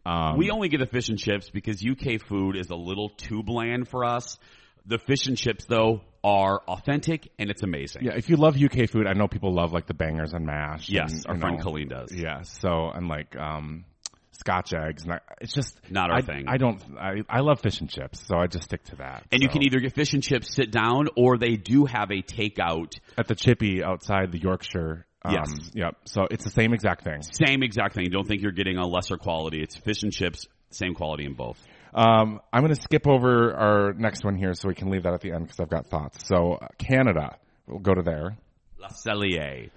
Um, 0.06 0.38
We 0.38 0.50
only 0.50 0.68
get 0.68 0.80
the 0.80 0.86
fish 0.86 1.08
and 1.08 1.18
chips 1.18 1.50
because 1.50 1.84
UK 1.84 2.20
food 2.20 2.56
is 2.56 2.70
a 2.70 2.76
little 2.76 3.10
too 3.10 3.42
bland 3.42 3.88
for 3.88 4.04
us. 4.04 4.38
The 4.86 4.98
fish 4.98 5.26
and 5.26 5.36
chips, 5.36 5.66
though, 5.66 6.00
are 6.24 6.60
authentic 6.66 7.30
and 7.38 7.50
it's 7.50 7.62
amazing. 7.62 8.04
yeah, 8.04 8.12
if 8.16 8.28
you 8.28 8.36
love 8.36 8.56
UK 8.56 8.88
food, 8.88 9.06
I 9.06 9.12
know 9.12 9.28
people 9.28 9.54
love 9.54 9.72
like 9.72 9.86
the 9.86 9.94
bangers 9.94 10.32
and 10.32 10.46
mash. 10.46 10.88
Yes, 10.88 11.12
and, 11.12 11.26
our 11.26 11.38
friend 11.38 11.58
know, 11.58 11.62
Colleen 11.62 11.88
does. 11.88 12.12
Yeah, 12.12 12.42
so 12.42 12.88
and 12.92 13.06
like 13.06 13.36
um, 13.36 13.84
Scotch 14.32 14.72
eggs, 14.72 15.02
and 15.02 15.14
I, 15.14 15.18
it's 15.40 15.52
just 15.52 15.76
Not 15.90 16.10
our 16.10 16.18
I, 16.18 16.20
thing. 16.22 16.44
I 16.48 16.56
don't. 16.56 16.80
I, 16.98 17.22
I 17.28 17.40
love 17.40 17.60
fish 17.60 17.80
and 17.80 17.90
chips, 17.90 18.24
so 18.26 18.36
I 18.36 18.46
just 18.46 18.64
stick 18.64 18.84
to 18.84 18.96
that. 18.96 19.24
And 19.32 19.42
you 19.42 19.48
can 19.48 19.62
either 19.62 19.80
get 19.80 19.94
fish 19.94 20.14
and 20.14 20.22
chips 20.22 20.54
sit 20.54 20.70
down 20.70 21.08
or 21.16 21.38
they 21.38 21.56
do 21.56 21.84
have 21.84 22.10
a 22.10 22.22
takeout. 22.22 22.98
at 23.18 23.26
the 23.26 23.34
Chippy 23.34 23.82
outside 23.82 24.32
the 24.32 24.38
Yorkshire. 24.38 25.04
Um, 25.28 25.34
Yes. 25.34 25.70
Yep. 25.74 25.96
So 26.04 26.26
it's 26.30 26.44
the 26.44 26.50
same 26.50 26.72
exact 26.72 27.04
thing. 27.04 27.22
Same 27.22 27.62
exact 27.62 27.94
thing. 27.94 28.06
Don't 28.10 28.26
think 28.26 28.42
you're 28.42 28.52
getting 28.52 28.78
a 28.78 28.86
lesser 28.86 29.16
quality. 29.16 29.62
It's 29.62 29.76
fish 29.76 30.02
and 30.02 30.12
chips, 30.12 30.46
same 30.70 30.94
quality 30.94 31.24
in 31.24 31.34
both. 31.34 31.62
Um, 31.94 32.40
I'm 32.52 32.62
going 32.62 32.74
to 32.74 32.80
skip 32.80 33.06
over 33.06 33.54
our 33.54 33.92
next 33.94 34.24
one 34.24 34.36
here 34.36 34.54
so 34.54 34.68
we 34.68 34.74
can 34.74 34.90
leave 34.90 35.04
that 35.04 35.14
at 35.14 35.20
the 35.20 35.32
end 35.32 35.44
because 35.44 35.60
I've 35.60 35.70
got 35.70 35.86
thoughts. 35.86 36.26
So 36.26 36.54
uh, 36.54 36.68
Canada, 36.78 37.36
we'll 37.66 37.78
go 37.78 37.94
to 37.94 38.02
there. 38.02 38.36
Le 38.78 38.88
Cellier. 38.88 39.70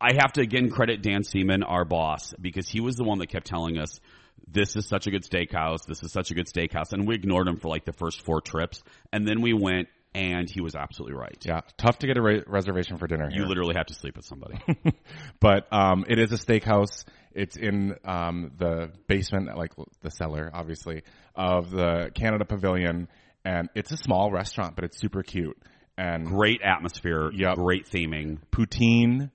I 0.00 0.10
have 0.20 0.32
to 0.34 0.42
again 0.42 0.70
credit 0.70 1.02
Dan 1.02 1.22
Seaman, 1.22 1.62
our 1.62 1.84
boss, 1.84 2.34
because 2.40 2.68
he 2.68 2.80
was 2.80 2.96
the 2.96 3.04
one 3.04 3.18
that 3.18 3.28
kept 3.28 3.46
telling 3.46 3.78
us 3.78 4.00
this 4.46 4.76
is 4.76 4.86
such 4.86 5.06
a 5.06 5.10
good 5.10 5.22
steakhouse, 5.22 5.86
this 5.86 6.02
is 6.02 6.12
such 6.12 6.30
a 6.30 6.34
good 6.34 6.46
steakhouse, 6.46 6.92
and 6.92 7.06
we 7.06 7.14
ignored 7.14 7.48
him 7.48 7.56
for 7.56 7.68
like 7.68 7.84
the 7.84 7.92
first 7.92 8.22
four 8.22 8.40
trips, 8.40 8.82
and 9.12 9.26
then 9.26 9.40
we 9.40 9.54
went, 9.54 9.88
and 10.14 10.48
he 10.48 10.60
was 10.60 10.74
absolutely 10.74 11.16
right. 11.16 11.36
Yeah, 11.44 11.60
tough 11.76 11.98
to 11.98 12.06
get 12.06 12.16
a 12.16 12.22
re- 12.22 12.42
reservation 12.46 12.98
for 12.98 13.06
dinner 13.06 13.28
You 13.30 13.40
here, 13.40 13.48
literally 13.48 13.74
have 13.74 13.86
to 13.86 13.94
sleep 13.94 14.16
with 14.16 14.24
somebody. 14.24 14.58
but 15.40 15.66
um, 15.72 16.04
it 16.08 16.18
is 16.18 16.32
a 16.32 16.36
steakhouse. 16.36 17.04
It's 17.34 17.56
in 17.56 17.96
um, 18.04 18.52
the 18.58 18.90
basement, 19.08 19.56
like 19.56 19.72
the 20.02 20.10
cellar, 20.10 20.50
obviously, 20.54 21.02
of 21.34 21.70
the 21.70 22.10
Canada 22.14 22.44
Pavilion, 22.44 23.08
and 23.44 23.68
it's 23.74 23.90
a 23.90 23.96
small 23.96 24.30
restaurant, 24.30 24.76
but 24.76 24.84
it's 24.84 24.98
super 25.00 25.22
cute 25.22 25.58
and 25.98 26.26
great 26.26 26.60
atmosphere, 26.62 27.30
Yep. 27.32 27.56
great 27.56 27.86
theming. 27.90 28.38
poutine. 28.52 29.30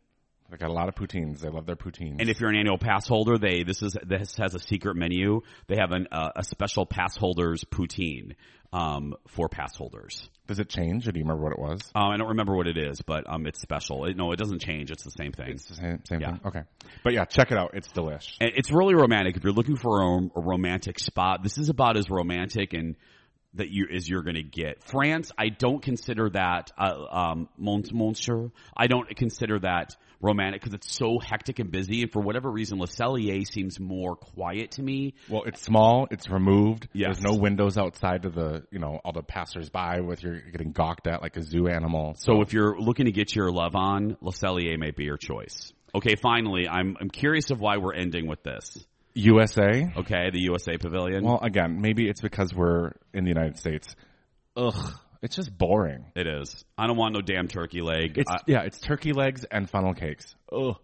They 0.49 0.57
got 0.57 0.69
a 0.69 0.73
lot 0.73 0.89
of 0.89 0.95
poutines. 0.95 1.39
They 1.41 1.49
love 1.49 1.65
their 1.65 1.75
poutines. 1.75 2.17
And 2.19 2.29
if 2.29 2.39
you're 2.39 2.49
an 2.49 2.55
annual 2.57 2.77
pass 2.77 3.07
holder, 3.07 3.37
they 3.37 3.63
this 3.63 3.81
is 3.83 3.95
this 4.05 4.35
has 4.37 4.55
a 4.55 4.59
secret 4.59 4.95
menu. 4.95 5.41
They 5.67 5.75
have 5.79 5.91
an, 5.91 6.07
uh, 6.11 6.29
a 6.35 6.43
special 6.43 6.85
pass 6.85 7.15
holders 7.15 7.63
poutine 7.63 8.33
um, 8.73 9.13
for 9.27 9.47
pass 9.49 9.75
holders. 9.75 10.29
does 10.47 10.59
it 10.59 10.69
change? 10.69 11.07
Or 11.07 11.11
do 11.11 11.19
you 11.19 11.25
remember 11.25 11.43
what 11.43 11.53
it 11.53 11.59
was? 11.59 11.79
Um, 11.95 12.09
I 12.11 12.17
don't 12.17 12.29
remember 12.29 12.55
what 12.55 12.67
it 12.67 12.77
is, 12.77 13.01
but 13.01 13.23
um, 13.31 13.45
it's 13.47 13.61
special. 13.61 14.05
It, 14.05 14.15
no, 14.17 14.31
it 14.31 14.37
doesn't 14.37 14.61
change. 14.61 14.91
It's 14.91 15.03
the 15.03 15.11
same 15.11 15.31
thing. 15.31 15.49
It's 15.49 15.65
the 15.65 15.75
same, 15.75 15.99
same 16.05 16.21
Yeah. 16.21 16.31
thing. 16.31 16.41
Okay, 16.45 16.61
but 17.03 17.13
yeah, 17.13 17.25
check 17.25 17.51
it 17.51 17.57
out. 17.57 17.71
It's 17.73 17.87
delish. 17.89 18.35
And 18.41 18.51
it's 18.55 18.71
really 18.71 18.95
romantic. 18.95 19.37
If 19.37 19.43
you're 19.43 19.53
looking 19.53 19.75
for 19.77 20.01
a, 20.01 20.17
a 20.35 20.41
romantic 20.41 20.99
spot, 20.99 21.43
this 21.43 21.57
is 21.57 21.69
about 21.69 21.97
as 21.97 22.09
romantic 22.09 22.73
and 22.73 22.95
that 23.55 23.69
you 23.71 23.87
as 23.91 24.07
you're 24.07 24.21
going 24.21 24.35
to 24.35 24.43
get. 24.43 24.83
France, 24.83 25.31
I 25.37 25.49
don't 25.49 25.81
consider 25.81 26.29
that 26.31 26.71
uh, 26.77 26.93
um, 27.09 27.49
Mont 27.57 27.89
Monsieur. 27.91 28.51
I 28.77 28.85
don't 28.85 29.07
consider 29.15 29.57
that 29.61 29.95
romantic 30.21 30.61
because 30.61 30.73
it's 30.73 30.93
so 30.93 31.19
hectic 31.19 31.59
and 31.59 31.71
busy. 31.71 32.01
And 32.03 32.11
for 32.11 32.21
whatever 32.21 32.49
reason, 32.49 32.79
Le 32.79 32.87
Cellier 32.87 33.45
seems 33.47 33.79
more 33.79 34.15
quiet 34.15 34.71
to 34.71 34.83
me. 34.83 35.15
Well, 35.29 35.43
it's 35.45 35.61
small. 35.61 36.07
It's 36.11 36.29
removed. 36.29 36.87
Yes. 36.93 37.19
There's 37.19 37.33
no 37.33 37.39
windows 37.39 37.77
outside 37.77 38.23
to 38.23 38.29
the, 38.29 38.63
you 38.71 38.79
know, 38.79 38.99
all 39.03 39.11
the 39.11 39.23
passersby 39.23 40.01
with 40.01 40.23
you're 40.23 40.39
getting 40.39 40.71
gawked 40.71 41.07
at 41.07 41.21
like 41.21 41.37
a 41.37 41.43
zoo 41.43 41.67
animal. 41.67 42.15
So 42.17 42.41
if 42.41 42.53
you're 42.53 42.79
looking 42.79 43.05
to 43.05 43.11
get 43.11 43.35
your 43.35 43.51
love 43.51 43.75
on, 43.75 44.17
Le 44.21 44.31
Cellier 44.31 44.77
may 44.77 44.91
be 44.91 45.05
your 45.05 45.17
choice. 45.17 45.71
Okay, 45.95 46.15
finally, 46.21 46.67
I'm 46.67 46.97
I'm 47.01 47.09
curious 47.09 47.49
of 47.49 47.59
why 47.59 47.77
we're 47.77 47.95
ending 47.95 48.27
with 48.27 48.43
this. 48.43 48.77
USA. 49.15 49.91
Okay, 49.97 50.29
the 50.31 50.41
USA 50.41 50.77
Pavilion. 50.77 51.23
Well, 51.23 51.39
again, 51.41 51.81
maybe 51.81 52.07
it's 52.07 52.21
because 52.21 52.53
we're 52.53 52.91
in 53.13 53.23
the 53.23 53.29
United 53.29 53.57
States. 53.57 53.95
Ugh, 54.55 54.93
it's 55.21 55.35
just 55.35 55.55
boring. 55.57 56.05
it 56.15 56.27
is. 56.27 56.63
I 56.77 56.87
don't 56.87 56.97
want 56.97 57.13
no 57.13 57.21
damn 57.21 57.47
turkey 57.47 57.81
leg. 57.81 58.17
It's 58.17 58.29
I- 58.31 58.39
yeah, 58.47 58.61
it's 58.63 58.79
turkey 58.79 59.13
legs 59.13 59.45
and 59.51 59.69
funnel 59.69 59.93
cakes. 59.93 60.33
Ugh. 60.51 60.75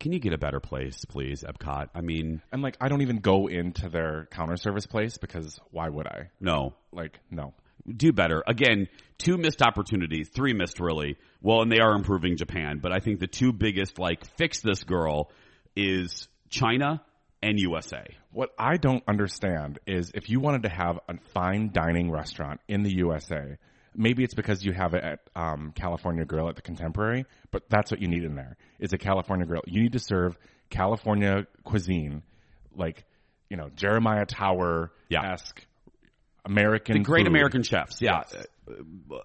can 0.00 0.12
you 0.12 0.18
get 0.20 0.32
a 0.32 0.38
better 0.38 0.60
place, 0.60 1.04
please, 1.04 1.42
Epcot? 1.42 1.88
I 1.94 2.00
mean, 2.00 2.40
And 2.52 2.62
like, 2.62 2.76
I 2.80 2.88
don't 2.88 3.02
even 3.02 3.18
go 3.18 3.48
into 3.48 3.88
their 3.88 4.28
counter 4.30 4.56
service 4.56 4.86
place 4.86 5.18
because 5.18 5.58
why 5.70 5.88
would 5.88 6.06
I? 6.06 6.30
no. 6.40 6.74
Like, 6.92 7.18
no. 7.30 7.52
Do 7.86 8.12
better. 8.12 8.42
Again, 8.46 8.88
two 9.18 9.38
missed 9.38 9.62
opportunities, 9.62 10.28
three 10.28 10.52
missed 10.52 10.78
really. 10.78 11.16
Well, 11.40 11.62
and 11.62 11.72
they 11.72 11.78
are 11.80 11.94
improving 11.94 12.36
Japan, 12.36 12.80
but 12.82 12.92
I 12.92 12.98
think 12.98 13.18
the 13.18 13.26
two 13.26 13.52
biggest 13.52 13.98
like 13.98 14.26
fix 14.36 14.60
this 14.60 14.84
girl 14.84 15.30
is 15.74 16.28
China 16.50 17.00
and 17.42 17.58
USA. 17.58 18.04
What 18.32 18.50
I 18.58 18.76
don't 18.76 19.02
understand 19.06 19.78
is 19.86 20.10
if 20.14 20.28
you 20.28 20.40
wanted 20.40 20.64
to 20.64 20.68
have 20.68 20.98
a 21.08 21.14
fine 21.32 21.70
dining 21.72 22.10
restaurant 22.10 22.60
in 22.68 22.82
the 22.82 22.94
USA, 22.96 23.56
maybe 23.94 24.24
it's 24.24 24.34
because 24.34 24.64
you 24.64 24.72
have 24.72 24.94
it 24.94 25.04
at 25.04 25.20
um, 25.34 25.72
California 25.74 26.24
Grill 26.24 26.48
at 26.48 26.56
the 26.56 26.62
Contemporary, 26.62 27.26
but 27.50 27.68
that's 27.68 27.90
what 27.90 28.00
you 28.00 28.08
need 28.08 28.24
in 28.24 28.34
there 28.34 28.56
is 28.78 28.92
a 28.92 28.98
California 28.98 29.46
Grill. 29.46 29.62
You 29.66 29.82
need 29.82 29.92
to 29.92 30.00
serve 30.00 30.38
California 30.70 31.46
cuisine, 31.64 32.22
like 32.74 33.04
you 33.48 33.56
know 33.56 33.70
Jeremiah 33.74 34.26
Tower 34.26 34.92
esque 35.12 35.64
American, 36.44 36.98
The 36.98 37.04
great 37.04 37.22
food. 37.22 37.28
American 37.28 37.62
chefs, 37.62 38.00
yeah. 38.00 38.22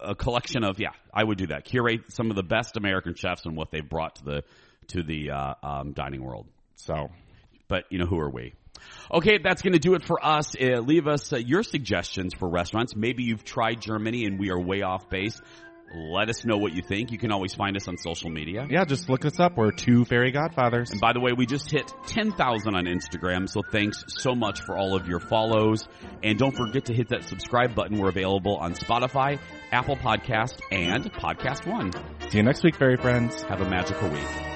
A 0.01 0.15
collection 0.15 0.63
of 0.63 0.79
yeah, 0.79 0.91
I 1.13 1.23
would 1.23 1.37
do 1.37 1.47
that. 1.47 1.65
Curate 1.65 2.11
some 2.11 2.29
of 2.29 2.35
the 2.35 2.43
best 2.43 2.77
American 2.77 3.15
chefs 3.15 3.45
and 3.45 3.57
what 3.57 3.71
they've 3.71 3.87
brought 3.87 4.15
to 4.15 4.23
the 4.23 4.43
to 4.87 5.03
the 5.03 5.31
uh, 5.31 5.53
um, 5.63 5.93
dining 5.93 6.23
world. 6.23 6.47
So 6.75 7.09
But 7.73 7.85
you 7.89 7.97
know 7.97 8.05
who 8.05 8.19
are 8.19 8.29
we? 8.29 8.53
Okay, 9.11 9.39
that's 9.43 9.63
going 9.63 9.73
to 9.73 9.79
do 9.79 9.95
it 9.95 10.05
for 10.05 10.23
us. 10.23 10.55
Uh, 10.55 10.77
leave 10.77 11.07
us 11.07 11.33
uh, 11.33 11.37
your 11.37 11.63
suggestions 11.63 12.35
for 12.35 12.47
restaurants. 12.47 12.95
Maybe 12.95 13.23
you've 13.23 13.43
tried 13.43 13.81
Germany 13.81 14.25
and 14.25 14.39
we 14.39 14.51
are 14.51 14.59
way 14.59 14.83
off 14.83 15.09
base. 15.09 15.41
Let 15.95 16.29
us 16.29 16.45
know 16.45 16.57
what 16.57 16.73
you 16.73 16.83
think. 16.83 17.11
You 17.11 17.17
can 17.17 17.31
always 17.31 17.55
find 17.55 17.75
us 17.75 17.87
on 17.87 17.97
social 17.97 18.29
media. 18.29 18.67
yeah, 18.69 18.85
just 18.85 19.09
look 19.09 19.25
us 19.25 19.39
up. 19.39 19.57
We're 19.57 19.71
two 19.71 20.05
fairy 20.05 20.29
godfathers. 20.31 20.91
And 20.91 21.01
by 21.01 21.13
the 21.13 21.19
way, 21.19 21.31
we 21.35 21.47
just 21.47 21.71
hit 21.71 21.91
10,000 22.05 22.75
on 22.75 22.85
Instagram, 22.85 23.49
so 23.49 23.63
thanks 23.71 24.03
so 24.07 24.35
much 24.35 24.61
for 24.61 24.77
all 24.77 24.95
of 24.95 25.07
your 25.07 25.19
follows. 25.19 25.87
And 26.21 26.37
don't 26.37 26.55
forget 26.55 26.85
to 26.85 26.93
hit 26.93 27.09
that 27.09 27.23
subscribe 27.23 27.73
button. 27.73 27.97
We're 27.97 28.09
available 28.09 28.57
on 28.57 28.75
Spotify, 28.75 29.39
Apple 29.71 29.97
Podcast, 29.97 30.59
and 30.71 31.11
Podcast 31.11 31.65
One. 31.65 31.91
See 32.29 32.37
you 32.37 32.43
next 32.43 32.63
week, 32.63 32.75
fairy 32.75 32.97
friends. 32.97 33.41
Have 33.41 33.61
a 33.61 33.67
magical 33.67 34.09
week. 34.09 34.52